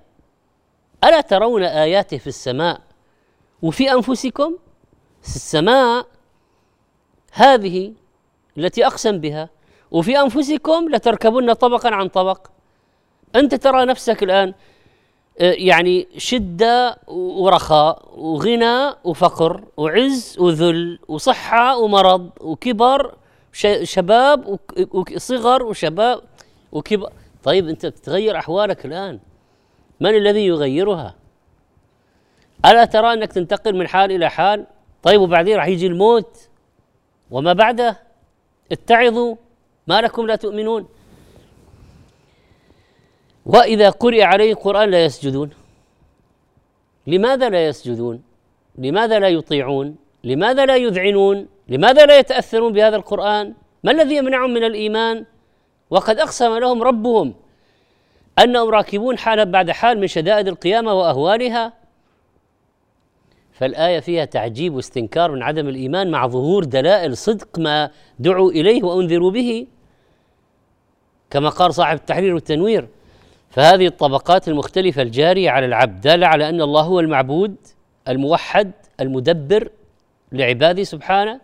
ألا 1.05 1.21
ترون 1.21 1.62
آياته 1.62 2.18
في 2.18 2.27
السماء 2.27 2.81
وفي 3.62 3.92
أنفسكم؟ 3.92 4.57
السماء 5.23 6.07
هذه 7.33 7.92
التي 8.59 8.87
أقسم 8.87 9.18
بها 9.18 9.49
وفي 9.90 10.21
أنفسكم 10.21 10.88
لتركبن 10.88 11.53
طبقا 11.53 11.90
عن 11.90 12.09
طبق. 12.09 12.47
أنت 13.37 13.55
ترى 13.55 13.85
نفسك 13.85 14.23
الآن 14.23 14.55
آه، 15.40 15.53
يعني 15.53 16.09
شدة 16.16 16.99
ورخاء 17.09 18.09
وغنى 18.16 18.95
وفقر 19.05 19.64
وعز 19.77 20.37
وذل 20.38 20.99
وصحة 21.09 21.77
ومرض 21.77 22.31
وكبر 22.40 23.14
شباب 23.83 24.59
وصغر 24.92 25.62
وشباب 25.62 26.21
وكبر. 26.73 27.12
طيب 27.45 27.68
أنت 27.68 27.87
بتغير 27.87 28.38
أحوالك 28.38 28.87
الآن. 28.87 29.21
من 30.01 30.16
الذي 30.16 30.47
يغيرها؟ 30.47 31.14
ألا 32.64 32.85
ترى 32.85 33.12
أنك 33.12 33.33
تنتقل 33.33 33.77
من 33.77 33.88
حال 33.88 34.12
إلى 34.12 34.31
حال؟ 34.31 34.66
طيب 35.03 35.21
وبعدين 35.21 35.57
راح 35.57 35.66
يجي 35.66 35.87
الموت. 35.87 36.49
وما 37.33 37.53
بعده 37.53 37.97
اتعظوا 38.73 39.37
ما 39.87 40.01
لكم 40.01 40.27
لا 40.27 40.37
تؤمنون. 40.37 40.88
وإذا 43.47 43.90
قرئ 43.90 44.23
عليه 44.23 44.53
القرآن 44.53 44.90
لا 44.90 45.05
يسجدون. 45.05 45.51
لماذا 47.07 47.49
لا 47.49 47.66
يسجدون؟ 47.66 48.23
لماذا 48.79 49.18
لا 49.18 49.29
يطيعون؟ 49.29 49.97
لماذا 50.25 50.66
لا 50.66 50.77
يذعنون؟ 50.77 51.49
لماذا 51.68 52.07
لا 52.07 52.18
يتأثرون 52.18 52.73
بهذا 52.73 52.97
القرآن؟ 52.97 53.55
ما 53.85 53.92
الذي 53.92 54.16
يمنعهم 54.16 54.51
من 54.51 54.64
الإيمان؟ 54.64 55.25
وقد 55.90 56.18
أقسم 56.18 56.59
لهم 56.59 56.83
ربهم 56.83 57.35
أنهم 58.38 58.68
راكبون 58.71 59.18
حالا 59.18 59.45
بعد 59.45 59.71
حال 59.71 60.01
من 60.01 60.07
شدائد 60.07 60.49
القيامة 60.49 60.95
وأهوالها. 60.95 61.73
فالآية 63.62 64.01
فيها 64.01 64.25
تعجيب 64.25 64.75
واستنكار 64.75 65.33
من 65.33 65.42
عدم 65.42 65.68
الإيمان 65.68 66.11
مع 66.11 66.27
ظهور 66.27 66.64
دلائل 66.64 67.16
صدق 67.16 67.59
ما 67.59 67.90
دعوا 68.18 68.51
إليه 68.51 68.83
وأنذروا 68.83 69.31
به 69.31 69.66
كما 71.31 71.48
قال 71.48 71.75
صاحب 71.75 71.96
التحرير 71.96 72.35
والتنوير. 72.35 72.88
فهذه 73.51 73.87
الطبقات 73.87 74.48
المختلفة 74.48 75.03
الجارية 75.03 75.51
على 75.51 75.66
العبد 75.66 76.01
دالة 76.01 76.27
على 76.27 76.48
أن 76.48 76.62
الله 76.62 76.83
هو 76.83 77.01
المعبود 77.01 77.57
الموحد 78.09 78.72
المدبر 79.01 79.68
لعباده 80.33 80.83
سبحانه 80.83 81.40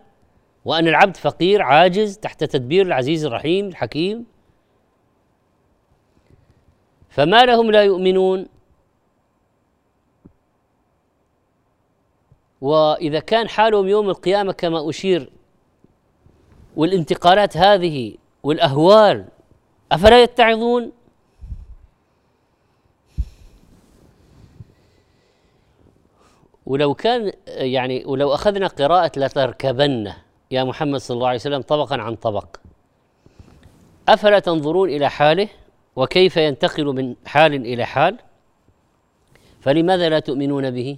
وأن 0.65 0.87
العبد 0.87 1.17
فقير 1.17 1.61
عاجز 1.61 2.17
تحت 2.17 2.43
تدبير 2.43 2.85
العزيز 2.85 3.25
الرحيم 3.25 3.67
الحكيم. 3.67 4.25
فما 7.09 7.45
لهم 7.45 7.71
لا 7.71 7.83
يؤمنون؟ 7.83 8.45
وإذا 12.61 13.19
كان 13.19 13.49
حالهم 13.49 13.87
يوم 13.87 14.09
القيامة 14.09 14.51
كما 14.51 14.89
أشير 14.89 15.29
والانتقالات 16.75 17.57
هذه 17.57 18.15
والأهوال 18.43 19.25
أفلا 19.91 20.23
يتعظون؟ 20.23 20.91
ولو 26.65 26.93
كان 26.93 27.31
يعني 27.47 28.05
ولو 28.05 28.33
أخذنا 28.33 28.67
قراءة 28.67 29.11
لتركبن 29.19 30.13
يا 30.51 30.63
محمد 30.63 30.99
صلى 30.99 31.15
الله 31.15 31.27
عليه 31.27 31.39
وسلم 31.39 31.61
طبقا 31.61 32.01
عن 32.01 32.15
طبق. 32.15 32.57
أفلا 34.09 34.39
تنظرون 34.39 34.89
إلى 34.89 35.09
حاله؟ 35.09 35.49
وكيف 35.95 36.37
ينتقل 36.37 36.85
من 36.85 37.15
حال 37.25 37.53
إلى 37.53 37.85
حال؟ 37.85 38.17
فلماذا 39.61 40.09
لا 40.09 40.19
تؤمنون 40.19 40.71
به؟ 40.71 40.97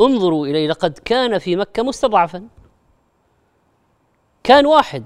انظروا 0.00 0.46
إليه 0.46 0.68
لقد 0.68 0.98
كان 0.98 1.38
في 1.38 1.56
مكة 1.56 1.82
مستضعفا. 1.82 2.48
كان 4.42 4.66
واحد 4.66 5.04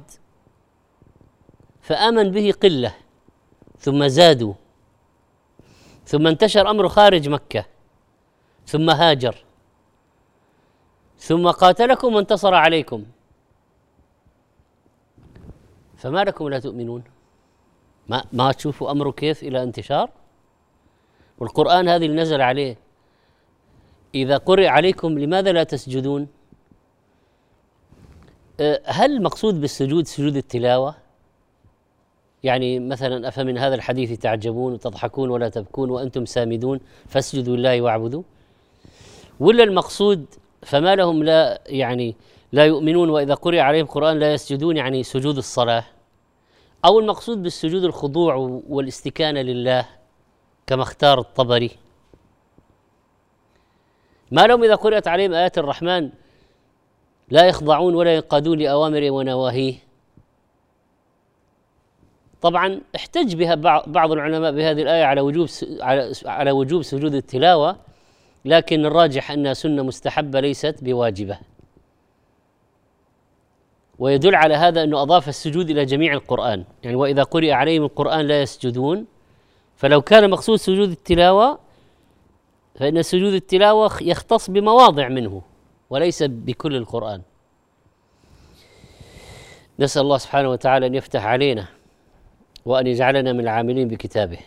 فآمن 1.80 2.30
به 2.30 2.52
قلة 2.62 2.94
ثم 3.78 4.07
زادوا 4.07 4.54
ثم 6.07 6.26
انتشر 6.26 6.70
امره 6.70 6.88
خارج 6.88 7.28
مكة 7.28 7.66
ثم 8.66 8.90
هاجر 8.90 9.44
ثم 11.18 11.50
قاتلكم 11.50 12.14
وانتصر 12.14 12.54
عليكم. 12.54 13.04
فما 15.96 16.24
لكم 16.24 16.48
لا 16.48 16.59
تؤمنون؟ 16.59 17.04
ما 18.09 18.24
ما 18.33 18.52
تشوفوا 18.52 18.90
أمره 18.90 19.11
كيف 19.11 19.42
إلى 19.42 19.62
انتشار؟ 19.62 20.11
والقرآن 21.38 21.88
هذه 21.88 22.07
اللي 22.07 22.22
نزل 22.22 22.40
عليه 22.40 22.83
إذا 24.14 24.37
قرئ 24.37 24.66
عليكم 24.66 25.18
لماذا 25.18 25.53
لا 25.53 25.62
تسجدون؟ 25.62 26.29
أه، 28.61 28.81
هل 28.85 29.16
المقصود 29.16 29.61
بالسجود 29.61 30.07
سجود 30.07 30.37
التلاوة؟ 30.37 30.94
يعني 32.44 32.79
مثلا 32.79 33.29
أفمن 33.29 33.59
هذا 33.59 33.74
الحديث 33.74 34.18
تعجبون 34.18 34.72
وتضحكون 34.72 35.31
ولا 35.31 35.48
تبكون 35.48 35.90
وأنتم 35.90 36.24
سامدون 36.24 36.81
فاسجدوا 37.09 37.57
لله 37.57 37.83
واعبدوا 37.83 38.22
ولا 39.40 39.64
المقصود 39.64 40.27
فما 40.62 40.94
لهم 40.94 41.22
لا 41.24 41.61
يعني 41.66 42.16
لا 42.53 42.64
يؤمنون 42.64 43.11
وإذا 43.11 43.35
قرئ 43.35 43.59
عليهم 43.59 43.85
القرآن 43.85 44.18
لا 44.18 44.33
يسجدون 44.33 44.77
يعني 44.77 45.03
سجود 45.03 45.37
الصلاة؟ 45.37 45.85
أو 46.85 47.00
المقصود 47.00 47.42
بالسجود 47.42 47.85
الخضوع 47.85 48.35
والإستكانة 48.68 49.40
لله 49.40 49.87
كما 50.66 50.83
اختار 50.83 51.18
الطبري؟ 51.18 51.83
ما 54.30 54.46
لهم 54.46 54.64
إذا 54.64 54.74
قرأت 54.74 55.08
عليهم 55.08 55.32
آيات 55.32 55.58
الرحمن 55.58 56.10
لا 57.30 57.46
يخضعون 57.46 57.94
ولا 57.94 58.14
ينقادون 58.14 58.58
لاوامره 58.58 59.10
ونواهيه. 59.10 59.74
طبعا 62.42 62.80
احتج 62.96 63.34
بها 63.34 63.54
بعض 63.87 64.12
العلماء 64.12 64.52
بهذه 64.52 64.82
الآية 64.82 65.04
على 65.04 65.20
وجوب 65.20 65.48
على 66.26 66.50
وجوب 66.50 66.82
سجود 66.82 67.14
التلاوة 67.14 67.76
لكن 68.44 68.87
الراجح 68.87 69.30
انها 69.30 69.54
سنة 69.54 69.82
مستحبة 69.82 70.40
ليست 70.40 70.76
بواجبة. 70.82 71.38
ويدل 73.98 74.34
على 74.34 74.54
هذا 74.54 74.82
أنه 74.82 75.02
أضاف 75.02 75.28
السجود 75.28 75.70
إلى 75.70 75.84
جميع 75.84 76.12
القرآن. 76.12 76.64
يعني 76.82 76.96
وإذا 76.96 77.22
قرئ 77.22 77.50
عليهم 77.50 77.82
القرآن 77.82 78.26
لا 78.26 78.42
يسجدون. 78.42 79.06
فلو 79.76 80.02
كان 80.02 80.30
مقصود 80.30 80.56
سجود 80.56 80.90
التلاوة 80.90 81.58
فإن 82.74 83.02
سجود 83.02 83.32
التلاوة 83.32 83.90
يختص 84.02 84.50
بمواضع 84.50 85.08
منه 85.08 85.42
وليس 85.90 86.22
بكل 86.22 86.76
القرآن. 86.76 87.22
نسأل 89.78 90.02
الله 90.02 90.18
سبحانه 90.18 90.50
وتعالى 90.50 90.87
أن 90.87 90.94
يفتح 90.94 91.24
علينا 91.24 91.66
وأن 92.64 92.87
يجعلنا 92.87 93.32
من 93.32 93.40
العاملين 93.40 93.88
بكتابه. 93.88 94.38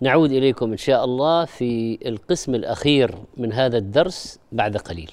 نعود 0.00 0.32
إليكم 0.32 0.70
إن 0.70 0.76
شاء 0.76 1.04
الله 1.04 1.44
في 1.44 1.98
القسم 2.06 2.54
الأخير 2.54 3.14
من 3.36 3.52
هذا 3.52 3.78
الدرس 3.78 4.38
بعد 4.52 4.76
قليل. 4.76 5.10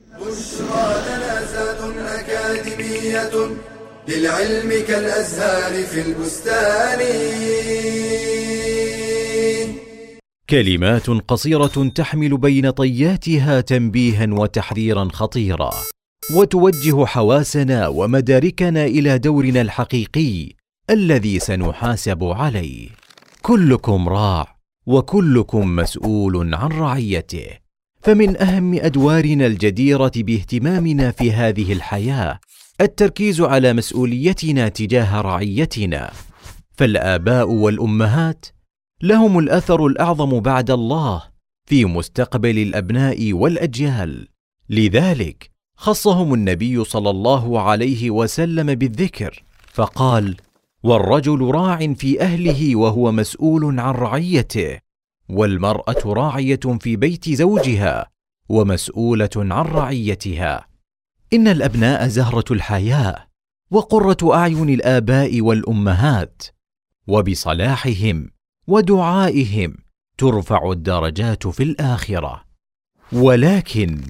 بشرى 0.00 0.86
أكاديمية. 2.20 3.75
للعلم 4.08 4.70
كالأزهار 4.88 5.84
في 5.84 6.00
البستان. 6.00 7.00
كلمات 10.50 11.10
قصيرة 11.10 11.90
تحمل 11.94 12.36
بين 12.36 12.70
طياتها 12.70 13.60
تنبيها 13.60 14.26
وتحذيرا 14.30 15.08
خطيرا 15.12 15.70
وتوجه 16.34 17.04
حواسنا 17.04 17.88
ومداركنا 17.88 18.84
إلى 18.84 19.18
دورنا 19.18 19.60
الحقيقي 19.60 20.52
الذي 20.90 21.38
سنحاسب 21.38 22.24
عليه. 22.24 22.88
كلكم 23.42 24.08
راع 24.08 24.56
وكلكم 24.86 25.76
مسؤول 25.76 26.54
عن 26.54 26.68
رعيته. 26.68 27.46
فمن 28.02 28.42
أهم 28.42 28.74
أدوارنا 28.74 29.46
الجديرة 29.46 30.12
باهتمامنا 30.16 31.10
في 31.10 31.32
هذه 31.32 31.72
الحياة 31.72 32.40
التركيز 32.80 33.40
على 33.40 33.72
مسؤوليتنا 33.72 34.68
تجاه 34.68 35.20
رعيتنا. 35.20 36.12
فالآباء 36.72 37.50
والأمهات 37.50 38.46
لهم 39.02 39.38
الأثر 39.38 39.86
الأعظم 39.86 40.40
بعد 40.40 40.70
الله 40.70 41.22
في 41.66 41.84
مستقبل 41.84 42.58
الأبناء 42.58 43.32
والأجيال. 43.32 44.28
لذلك 44.70 45.50
خصهم 45.76 46.34
النبي 46.34 46.84
صلى 46.84 47.10
الله 47.10 47.60
عليه 47.60 48.10
وسلم 48.10 48.74
بالذكر 48.74 49.42
فقال 49.72 50.36
والرجل 50.82 51.40
راع 51.40 51.92
في 51.94 52.20
أهله 52.20 52.76
وهو 52.76 53.12
مسؤول 53.12 53.80
عن 53.80 53.94
رعيته 53.94 54.78
والمرأة 55.28 56.02
راعية 56.04 56.60
في 56.80 56.96
بيت 56.96 57.28
زوجها 57.28 58.06
ومسؤولة 58.48 59.30
عن 59.36 59.64
رعيتها. 59.64 60.75
إن 61.32 61.48
الأبناء 61.48 62.08
زهرة 62.08 62.44
الحياة 62.50 63.26
وقرة 63.70 64.34
أعين 64.34 64.68
الآباء 64.68 65.40
والأمهات 65.40 66.42
وبصلاحهم 67.06 68.30
ودعائهم 68.66 69.76
ترفع 70.18 70.70
الدرجات 70.72 71.46
في 71.46 71.62
الآخرة. 71.62 72.44
ولكن 73.12 74.00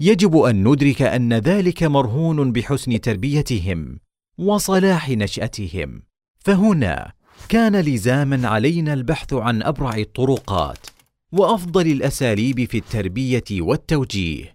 يجب 0.00 0.36
أن 0.36 0.68
ندرك 0.68 1.02
أن 1.02 1.34
ذلك 1.34 1.82
مرهون 1.82 2.52
بحسن 2.52 3.00
تربيتهم 3.00 3.98
وصلاح 4.38 5.10
نشأتهم. 5.10 6.02
فهنا 6.38 7.12
كان 7.48 7.76
لزاما 7.76 8.48
علينا 8.48 8.92
البحث 8.92 9.32
عن 9.32 9.62
أبرع 9.62 9.96
الطرقات 9.96 10.86
وأفضل 11.32 11.86
الأساليب 11.86 12.64
في 12.64 12.78
التربية 12.78 13.44
والتوجيه. 13.50 14.52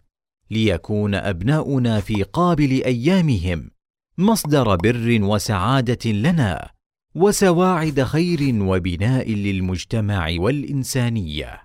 ليكون 0.52 1.16
أبناؤنا 1.16 2.00
في 2.00 2.24
قابل 2.24 2.84
أيامهم. 2.86 3.72
مصدر 4.18 4.76
بر 4.76 5.20
وسعادة 5.22 6.12
لنا 6.12 6.70
وسواعد 7.16 8.04
خير 8.04 8.40
وبناء 8.62 9.32
للمجتمع 9.32 10.36
والإنسانية. 10.40 11.62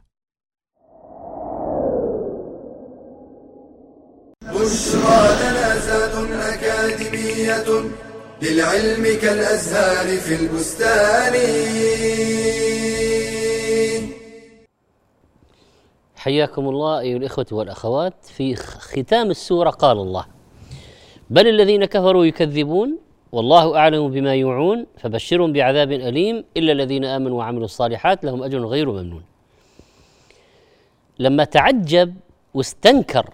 بشرى 4.42 5.36
لنا 5.40 5.64
أكاديمية 6.54 7.90
للعلم 8.42 9.20
كالأزهار 9.22 10.18
في 10.18 10.34
البستان. 10.34 11.34
حياكم 16.24 16.68
الله 16.68 17.00
أيها 17.00 17.16
الإخوة 17.16 17.46
والأخوات. 17.52 18.14
في 18.24 18.54
ختام 18.56 19.30
السورة 19.30 19.70
قال 19.70 19.98
الله 19.98 20.24
بل 21.30 21.48
الذين 21.48 21.84
كفروا 21.84 22.24
يكذبون 22.24 22.98
والله 23.32 23.76
أعلم 23.76 24.08
بما 24.08 24.34
يوعون 24.34 24.86
فبشرهم 24.98 25.52
بعذاب 25.52 25.92
أليم 25.92 26.44
إلا 26.56 26.72
الذين 26.72 27.04
آمنوا 27.04 27.38
وعملوا 27.38 27.64
الصالحات 27.64 28.24
لهم 28.24 28.42
أجر 28.42 28.66
غير 28.66 28.92
ممنون. 28.92 29.22
لما 31.18 31.44
تعجب 31.44 32.14
واستنكر 32.54 33.30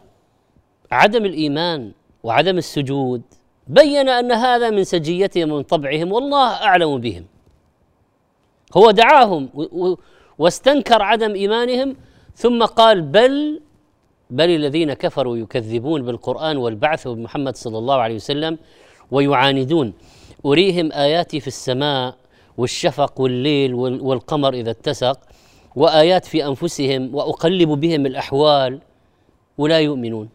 عدم 0.93 1.25
الإيمان 1.25 1.93
وعدم 2.23 2.59
السجود 2.59 3.23
بين 3.67 4.09
أن 4.09 4.33
هذا 4.33 4.71
من 4.71 4.85
سجيتهم 4.85 5.53
ومن 5.53 5.63
طبعهم 5.63 6.13
والله 6.13 6.49
أعلم 6.49 6.99
بهم. 6.99 7.25
هو 8.77 8.91
دعاهم 8.91 9.49
واستنكر 10.39 11.03
عدم 11.03 11.35
إيمانهم 11.35 11.97
ثم 12.37 12.65
قال 12.65 13.03
بل 13.03 13.61
بل 14.31 14.51
الذين 14.51 14.93
كفروا 14.93 15.37
يكذبون 15.37 16.03
بالقرآن 16.03 16.57
والبعث 16.57 17.07
وبمحمد 17.07 17.57
صلى 17.57 17.79
الله 17.79 17.95
عليه 17.95 18.15
وسلم 18.15 18.59
ويعاندون. 19.11 19.93
أريهم 20.47 20.93
آياتي 20.93 21.41
في 21.41 21.47
السماء 21.47 22.17
والشفق 22.57 23.21
والليل 23.21 23.75
والقمر 23.75 24.55
إذا 24.55 24.71
اتسق 24.71 25.19
وآيات 25.77 26.25
في 26.25 26.47
أنفسهم 26.47 27.15
وأقلب 27.15 27.69
بهم 27.69 28.07
الأحوال 28.07 28.81
ولا 29.59 29.81
يؤمنون. 29.81 30.29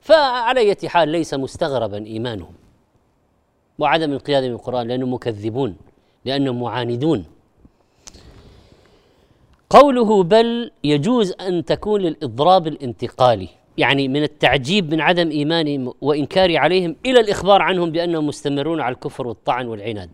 فعلى 0.00 0.60
اية 0.60 0.88
حال 0.88 1.08
ليس 1.08 1.34
مستغربا 1.34 2.06
إيمانهم 2.06 2.54
وعدم 3.78 4.12
انقيادهم 4.12 4.50
للقرآن 4.50 4.88
لأنهم 4.88 5.14
مكذبون 5.14 5.76
لأنهم 6.24 6.60
معاندون. 6.60 7.24
قوله 9.74 10.22
بل 10.22 10.70
يجوز 10.84 11.32
أن 11.40 11.64
تكون 11.64 12.00
للإضراب 12.00 12.66
الانتقالي 12.66 13.48
يعني 13.78 14.08
من 14.08 14.22
التعجيب 14.22 14.94
من 14.94 15.00
عدم 15.00 15.30
إيمانهم 15.30 15.92
وانكار 16.00 16.56
عليهم 16.56 16.96
إلى 17.06 17.20
الإخبار 17.20 17.62
عنهم 17.62 17.90
بأنهم 17.90 18.26
مستمرون 18.26 18.80
على 18.80 18.94
الكفر 18.94 19.26
والطعن 19.26 19.66
والعناد. 19.66 20.10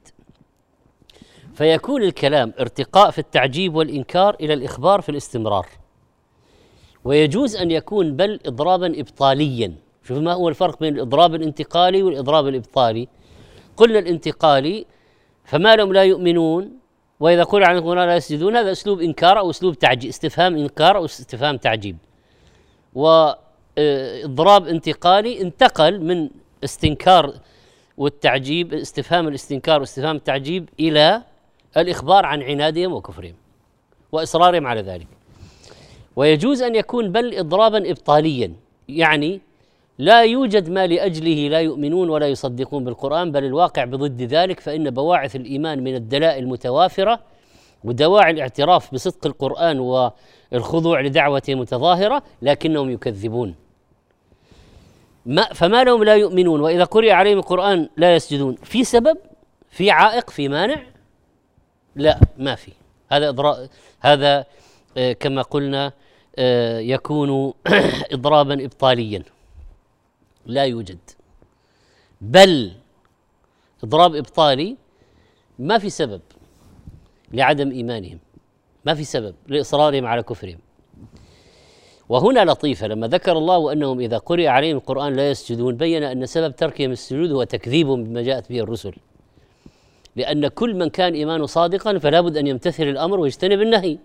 فيكون 1.54 2.02
الكلام 2.02 2.52
ارتقاء 2.60 3.10
في 3.10 3.18
التعجيب 3.18 3.74
والإنكار 3.74 4.36
إلى 4.40 4.54
الإخبار 4.54 5.00
في 5.00 5.08
الاستمرار. 5.08 5.66
ويجوز 7.04 7.56
أن 7.56 7.70
يكون 7.70 8.16
بل 8.16 8.40
إضرابا 8.46 9.00
إبطاليا. 9.00 9.74
شوف 10.04 10.18
ما 10.18 10.32
هو 10.32 10.48
الفرق 10.48 10.80
بين 10.80 10.94
الإضراب 10.94 11.34
الانتقالي 11.34 12.02
والإضراب 12.02 12.48
الإبطالي. 12.48 13.08
قلنا 13.76 13.98
الانتقالي 13.98 14.86
فما 15.44 15.76
لهم 15.76 15.92
لا 15.92 16.04
يؤمنون 16.04 16.79
وإذا 17.20 17.42
قل 17.42 17.64
عن 17.64 17.76
القرآن 17.76 18.06
لا 18.06 18.16
يسجدون 18.16 18.56
هذا 18.56 18.72
أسلوب 18.72 19.00
إنكار 19.00 19.38
أو 19.38 19.50
أسلوب 19.50 19.74
تعجيب 19.74 20.08
استفهام 20.08 20.56
إنكار 20.56 20.96
أو 20.96 21.04
استفهام 21.04 21.56
تعجيب. 21.56 21.96
وإضراب 22.94 24.66
انتقالي 24.66 25.40
انتقل 25.40 26.00
من 26.04 26.30
استنكار 26.64 27.34
والتعجيب 27.96 28.74
استفهام 28.74 29.28
الاستنكار 29.28 29.80
واستفهام 29.80 30.16
التعجيب 30.16 30.68
إلى 30.80 31.22
الإخبار 31.76 32.26
عن 32.26 32.42
عنادهم 32.42 32.92
وكفرهم 32.92 33.34
وإصرارهم 34.12 34.66
على 34.66 34.80
ذلك. 34.80 35.06
ويجوز 36.16 36.62
أن 36.62 36.74
يكون 36.74 37.12
بل 37.12 37.34
إضرابا 37.34 37.90
إبطاليا 37.90 38.52
يعني 38.88 39.40
لا 39.98 40.24
يوجد 40.24 40.70
ما 40.70 40.86
لأجله 40.86 41.48
لا 41.48 41.60
يؤمنون 41.60 42.10
ولا 42.10 42.28
يصدقون 42.28 42.84
بالقرآن 42.84 43.32
بل 43.32 43.44
الواقع 43.44 43.84
بضد 43.84 44.22
ذلك 44.22 44.60
فإن 44.60 44.90
بواعث 44.90 45.36
الإيمان 45.36 45.84
من 45.84 45.94
الدلائل 45.94 46.48
متوافره 46.48 47.20
ودواعي 47.84 48.30
الاعتراف 48.30 48.94
بصدق 48.94 49.26
القرآن 49.26 49.80
والخضوع 50.52 51.00
لدعوته 51.00 51.54
متظاهرة 51.54 52.22
لكنهم 52.42 52.90
يكذبون. 52.90 53.54
ما 55.26 55.42
فما 55.42 55.84
لهم 55.84 56.04
لا 56.04 56.16
يؤمنون 56.16 56.60
وإذا 56.60 56.84
قرئ 56.84 57.10
عليهم 57.10 57.38
القرآن 57.38 57.88
لا 57.96 58.14
يسجدون. 58.14 58.54
في 58.54 58.84
سبب؟ 58.84 59.18
في 59.70 59.90
عائق؟ 59.90 60.30
في 60.30 60.48
مانع؟ 60.48 60.82
لا 61.96 62.20
ما 62.38 62.54
في. 62.54 62.72
هذا 63.12 63.28
إضراب 63.28 63.68
هذا 64.00 64.44
آه، 64.96 65.12
كما 65.12 65.42
قلنا 65.42 65.92
آه، 66.38 66.78
يكون 66.78 67.52
اضرابا 68.14 68.64
ابطاليا. 68.64 69.22
لا 70.46 70.64
يوجد. 70.64 70.98
بل 72.20 72.72
اضراب 73.84 74.14
إبطالي 74.14 74.76
ما 75.58 75.78
في 75.78 75.90
سبب 75.90 76.20
لعدم 77.32 77.70
إيمانهم 77.70 78.18
ما 78.84 78.94
في 78.94 79.04
سبب 79.04 79.34
لإصرارهم 79.48 80.06
على 80.06 80.22
كفرهم. 80.22 80.58
وهنا 82.08 82.44
لطيفة 82.44 82.86
لما 82.86 83.08
ذكر 83.08 83.38
الله 83.38 83.72
أنهم 83.72 84.00
إذا 84.00 84.18
قرئ 84.18 84.46
عليهم 84.46 84.76
القرآن 84.76 85.12
لا 85.12 85.30
يسجدون 85.30 85.76
بين 85.76 86.02
أن 86.02 86.26
سبب 86.26 86.56
تركهم 86.56 86.90
السجود 86.90 87.32
هو 87.32 87.44
تكذيبهم 87.44 88.04
بما 88.04 88.22
جاءت 88.22 88.48
به 88.48 88.60
الرسل. 88.60 88.94
لأن 90.16 90.48
كل 90.48 90.74
من 90.74 90.90
كان 90.90 91.14
إيمانه 91.14 91.46
صادقا 91.46 91.98
فلا 91.98 92.20
بد 92.20 92.36
أن 92.36 92.46
يمتثل 92.46 92.82
الأمر 92.82 93.20
ويجتنب 93.20 93.60
النهي. 93.60 93.98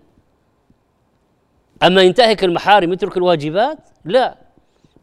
أما 1.82 2.02
ينتهك 2.02 2.44
المحارم 2.44 2.92
يترك 2.92 3.16
الواجبات 3.16 3.78
لا. 4.04 4.45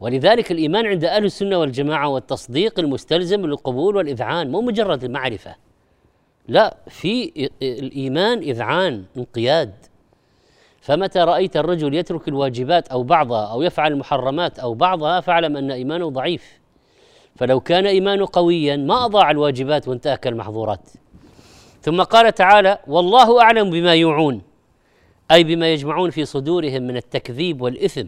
ولذلك 0.04 0.52
الإيمان 0.52 0.86
عند 0.86 1.06
أهل 1.06 1.26
السنة 1.26 1.58
والجماعة 1.58 2.08
والتصديق 2.08 2.80
المستلزم 2.80 3.46
للقبول 3.46 3.96
والإذعان 3.96 4.52
مو 4.52 4.62
مجرد 4.62 5.04
المعرفة. 5.04 5.56
لا 6.48 6.78
في 6.88 7.50
الإيمان 7.62 8.38
إذعان 8.38 9.04
انقياد. 9.18 9.74
فمتى 10.82 11.20
رأيت 11.20 11.58
الرجل 11.58 11.94
يترك 11.94 12.28
الواجبات 12.28 12.88
أو 12.88 13.04
بعضها 13.04 13.52
أو 13.52 13.62
يفعل 13.62 13.92
المحرمات 13.92 14.60
أو 14.60 14.74
بعضها 14.74 15.22
فاعلم 15.22 15.58
أن 15.58 15.72
إيمانه 15.72 16.10
ضعيف. 16.10 16.60
فلو 17.36 17.60
كان 17.60 17.86
إيمانه 17.86 18.28
قويا 18.34 18.76
ما 18.76 19.06
أضاع 19.06 19.32
الواجبات 19.32 19.88
وانتهك 19.88 20.28
المحظورات. 20.28 20.90
ثم 21.82 22.02
قال 22.02 22.36
تعالى 22.36 22.78
والله 22.88 23.42
أعلم 23.42 23.70
بما 23.70 23.96
يوعون 23.96 24.42
أي 25.32 25.44
بما 25.44 25.74
يجمعون 25.74 26.10
في 26.10 26.26
صدورهم 26.26 26.84
من 26.84 26.98
التكذيب 26.98 27.62
والإثم. 27.62 28.08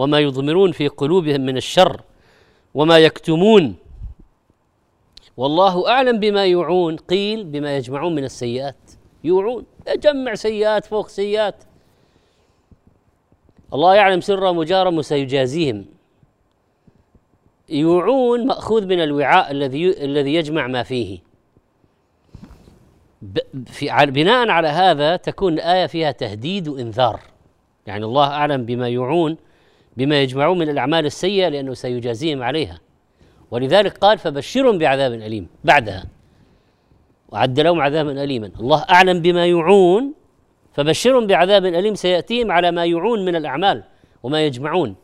وما 0.00 0.18
يضمرون 0.18 0.72
في 0.72 0.88
قلوبهم 0.88 1.40
من 1.40 1.56
الشر 1.56 2.00
وما 2.74 2.98
يكتمون. 2.98 3.76
والله 5.36 5.88
أعلم 5.88 6.20
بما 6.20 6.44
يوعون 6.44 6.96
قيل 6.96 7.44
بما 7.44 7.76
يجمعون 7.76 8.14
من 8.14 8.24
السيئات. 8.24 8.90
يوعون 9.24 9.64
يجمع 9.88 10.34
سيئات 10.34 10.84
فوق 10.84 11.08
سيئات. 11.08 11.54
الله 13.74 13.94
يعلم 13.94 14.20
سرهم 14.20 14.58
وجارهم 14.58 14.98
وسيجازيهم. 14.98 15.84
يوعون 17.68 18.46
مأخوذ 18.46 18.86
من 18.86 19.00
الوعاء 19.02 19.50
الذي 19.50 20.04
الذي 20.04 20.34
يجمع 20.34 20.66
ما 20.66 20.82
فيه. 20.82 21.18
في 23.66 24.06
بناء 24.06 24.48
على 24.48 24.68
هذا 24.68 25.16
تكون 25.16 25.52
الآية 25.52 25.86
فيها 25.86 26.10
تهديد 26.10 26.68
وإنذار. 26.68 27.20
يعني 27.86 28.04
الله 28.04 28.26
أعلم 28.26 28.64
بما 28.64 28.88
يوعون 28.88 29.36
بما 29.96 30.22
يجمعون 30.22 30.58
من 30.58 30.68
الأعمال 30.68 31.06
السيئة 31.06 31.48
لأنه 31.48 31.74
سيجازيهم 31.74 32.42
عليها. 32.42 32.80
ولذلك 33.50 33.98
قال 33.98 34.18
فبشرهم 34.18 34.78
بعذاب 34.78 35.12
أليم 35.12 35.48
بعدها. 35.64 36.04
وعد 37.28 37.60
لهم 37.60 37.80
عذابا 37.80 38.24
أليما. 38.24 38.50
الله 38.60 38.84
أعلم 38.90 39.22
بما 39.22 39.46
يوعون 39.46 40.14
فبشرهم 40.72 41.26
بعذاب 41.26 41.64
أليم. 41.64 41.94
سيأتيهم 41.94 42.52
على 42.52 42.70
ما 42.70 42.84
يوعون 42.84 43.24
من 43.24 43.36
الأعمال 43.36 43.82
وما 44.22 44.46
يجمعون. 44.46 44.96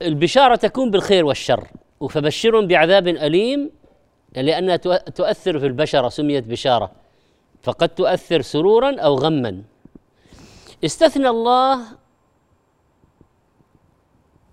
والبشارة 0.00 0.56
تكون 0.56 0.90
بالخير 0.90 1.24
والشر. 1.24 1.68
فبشرهم 2.10 2.66
بعذاب 2.66 3.08
أليم 3.08 3.70
لأنها 4.36 4.76
تؤثر 4.76 5.58
في 5.58 5.66
البشره 5.66 6.08
سميت 6.08 6.44
بشارة. 6.44 6.90
فقد 7.62 7.88
تؤثر 7.88 8.42
سرورا 8.42 9.00
أو 9.00 9.14
غما. 9.14 9.62
استثنى 10.84 11.28
الله 11.28 11.80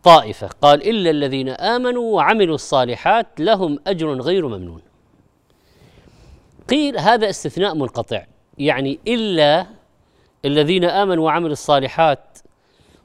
طائفة 0.04 0.48
قال 0.48 0.90
إلا 0.90 1.10
الذين 1.10 1.50
آمنوا 1.50 2.16
وعملوا 2.16 2.56
الصالحات 2.56 3.28
لهم 3.40 3.80
أجر 3.88 4.22
غير 4.22 4.48
ممنون. 4.48 4.82
قيل 6.70 7.00
هذا 7.00 7.30
استثناء 7.30 7.76
منقطع 7.76 8.26
يعني 8.58 9.00
إلا 9.08 9.68
الذين 10.46 10.84
آمنوا 10.84 11.26
وعملوا 11.26 11.52
الصالحات 11.52 12.38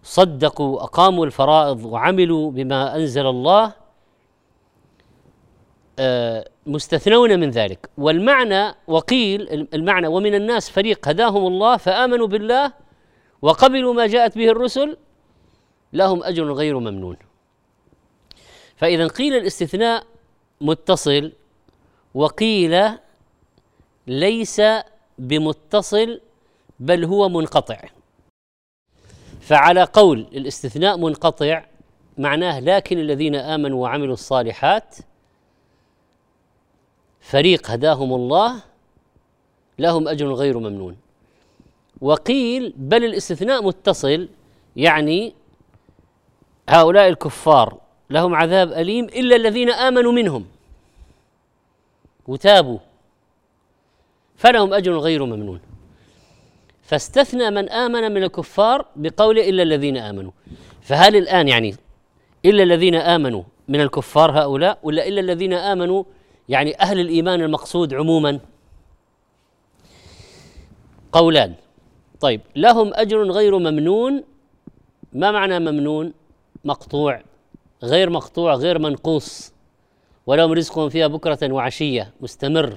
صدقوا 0.03 0.83
اقاموا 0.83 1.27
الفرائض 1.27 1.85
وعملوا 1.85 2.51
بما 2.51 2.97
أنزل 2.97 3.27
الله 3.27 3.73
آه، 5.99 6.49
مستثنون 6.67 7.41
من 7.41 7.51
ذلك. 7.51 7.91
والمعنى 7.99 8.75
وقيل 8.87 9.69
المعنى 9.75 10.07
ومن 10.07 10.35
الناس 10.35 10.71
فريق 10.71 11.09
هداهم 11.09 11.47
الله 11.47 11.77
فآمنوا 11.77 12.27
بالله 12.27 12.73
وقبلوا 13.43 13.95
ما 13.95 14.07
جاءت 14.07 14.39
به 14.39 14.49
الرسل 14.49 14.97
لهم 15.93 16.25
أجر 16.25 16.53
غير 16.53 16.79
ممنون. 16.79 17.17
فإذا 18.77 19.07
قيل 19.07 19.35
الاستثناء 19.35 20.05
متصل 20.61 21.33
وقيل 22.15 22.89
ليس 24.07 24.63
بمتصل 25.19 26.21
بل 26.81 27.05
هو 27.05 27.29
منقطع. 27.29 27.79
فعلى 29.41 29.83
قول 29.83 30.19
الاستثناء 30.19 30.97
منقطع 30.97 31.65
معناه 32.19 32.61
لكن 32.61 32.99
الذين 32.99 33.35
آمنوا 33.35 33.83
وعملوا 33.83 34.13
الصالحات 34.13 34.97
فريق 37.23 37.71
هداهم 37.71 38.15
الله 38.15 38.51
لهم 39.79 40.09
أجر 40.09 40.33
غير 40.33 40.59
ممنون. 40.59 40.97
وقيل 42.01 42.75
بل 42.77 43.05
الاستثناء 43.05 43.63
متصل 43.63 44.29
يعني 44.77 45.33
هؤلاء 46.69 47.09
الكفار 47.09 47.79
لهم 48.11 48.35
عذاب 48.35 48.73
أليم 48.73 49.05
إلا 49.05 49.37
الذين 49.37 49.71
آمنوا 49.71 50.13
منهم 50.13 50.45
وتابوا 52.27 52.79
فلهم 54.37 54.75
أجر 54.75 54.99
غير 54.99 55.25
ممنون. 55.25 55.61
فاستثنى 56.83 57.51
من 57.51 57.69
آمن 57.69 58.13
من 58.13 58.23
الكفار 58.23 58.87
بقوله 58.97 59.49
إلا 59.49 59.63
الذين 59.63 59.97
آمنوا. 59.97 60.33
فهل 60.83 61.17
الآن 61.17 61.49
يعني 61.49 61.75
إلا 62.45 62.63
الذين 62.63 62.95
آمنوا 62.95 63.43
من 63.69 63.81
الكفار 63.81 64.31
هؤلاء 64.41 64.79
ولا 64.83 65.09
إلا 65.09 65.21
الذين 65.21 65.53
آمنوا 65.53 66.05
يعني 66.49 66.81
أهل 66.81 67.01
الإيمان 67.01 67.41
المقصود 67.41 67.95
عموما؟ 67.95 68.41
قولان. 71.13 71.55
طيب 72.21 72.41
لهم 72.57 72.95
أجر 72.95 73.31
غير 73.31 73.59
ممنون. 73.59 74.25
ما 75.13 75.31
معنى 75.31 75.59
ممنون؟ 75.59 76.13
مقطوع. 76.65 77.23
غير 77.83 78.11
مقطوع 78.11 78.55
غير 78.55 78.79
منقوص. 78.79 79.53
ولهم 80.27 80.53
رزقهم 80.53 80.89
فيها 80.89 81.07
بكرة 81.07 81.53
وعشية. 81.53 82.13
مستمر. 82.21 82.77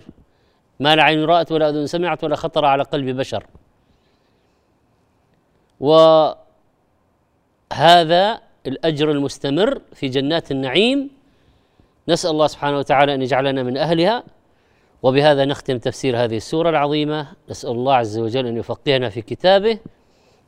ما 0.80 0.96
لا 0.96 1.04
عين 1.04 1.24
رأت 1.24 1.52
ولا 1.52 1.70
أذن 1.70 1.88
سمعت 1.88 2.24
ولا 2.24 2.36
خطر 2.36 2.66
على 2.66 2.84
قلب 2.84 3.18
بشر. 3.18 3.46
وهذا 5.80 6.46
الأجر 8.68 9.12
المستمر 9.12 9.82
في 9.94 10.08
جنات 10.08 10.52
النعيم. 10.52 11.10
نسأل 12.10 12.30
الله 12.32 12.48
سبحانه 12.48 12.78
وتعالى 12.78 13.14
أن 13.14 13.22
يجعلنا 13.22 13.64
من 13.64 13.78
أهلها 13.78 14.24
وبهذا 15.04 15.46
نختم 15.46 15.78
تفسير 15.78 16.24
هذه 16.24 16.38
السورة 16.38 16.70
العظيمة. 16.70 17.28
نسأل 17.50 17.72
الله 17.72 17.96
عز 17.96 18.18
وجل 18.20 18.48
أن 18.48 18.58
يفقهنا 18.58 19.10
في 19.10 19.22
كتابه 19.22 19.80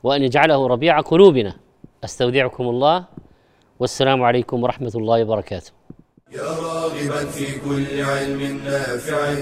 وأن 0.04 0.24
يجعله 0.24 0.68
ربيع 0.68 1.00
قلوبنا. 1.00 1.54
أستودعكم 2.04 2.64
الله 2.64 3.06
والسلام 3.80 4.24
عليكم 4.24 4.64
ورحمة 4.64 4.92
الله 4.96 5.24
وبركاته. 5.24 5.72
يا 6.32 6.42
راغبا 6.42 7.26
في 7.26 7.60
كل 7.60 8.02
علم 8.02 8.62
نافع 8.66 9.36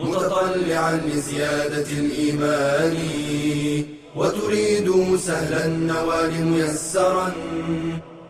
متطلعا 0.00 0.96
لزيادة 0.96 1.90
الإيمان 1.92 2.96
وتريد 4.16 5.16
سهلا 5.16 5.66
النوال 5.66 6.44
ميسرا. 6.44 7.32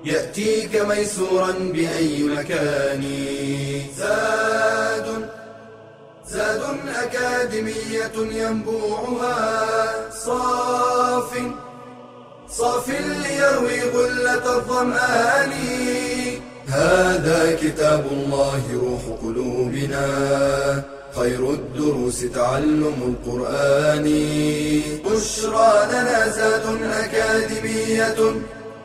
يأتيك 0.04 0.80
ميسورا 0.80 1.52
بأي 1.52 2.22
مكان. 2.22 3.02
زاد 3.98 5.28
زاد 6.28 6.62
أكاديمية 7.02 8.12
ينبوعها. 8.16 10.10
صاف 10.24 11.30
صاف 12.50 12.88
ليروي 12.88 13.80
غلة 13.80 14.56
الظمآن. 14.56 15.52
هذا 16.68 17.58
كتاب 17.62 18.06
الله 18.12 18.62
روح 18.74 19.18
قلوبنا. 19.22 20.06
خير 21.16 21.50
الدروس 21.50 22.20
تعلم 22.34 23.16
القرآن. 23.26 24.04
بشرى 25.04 25.86
لنا 25.92 26.28
زاد 26.28 26.66
أكاديمية 26.82 28.42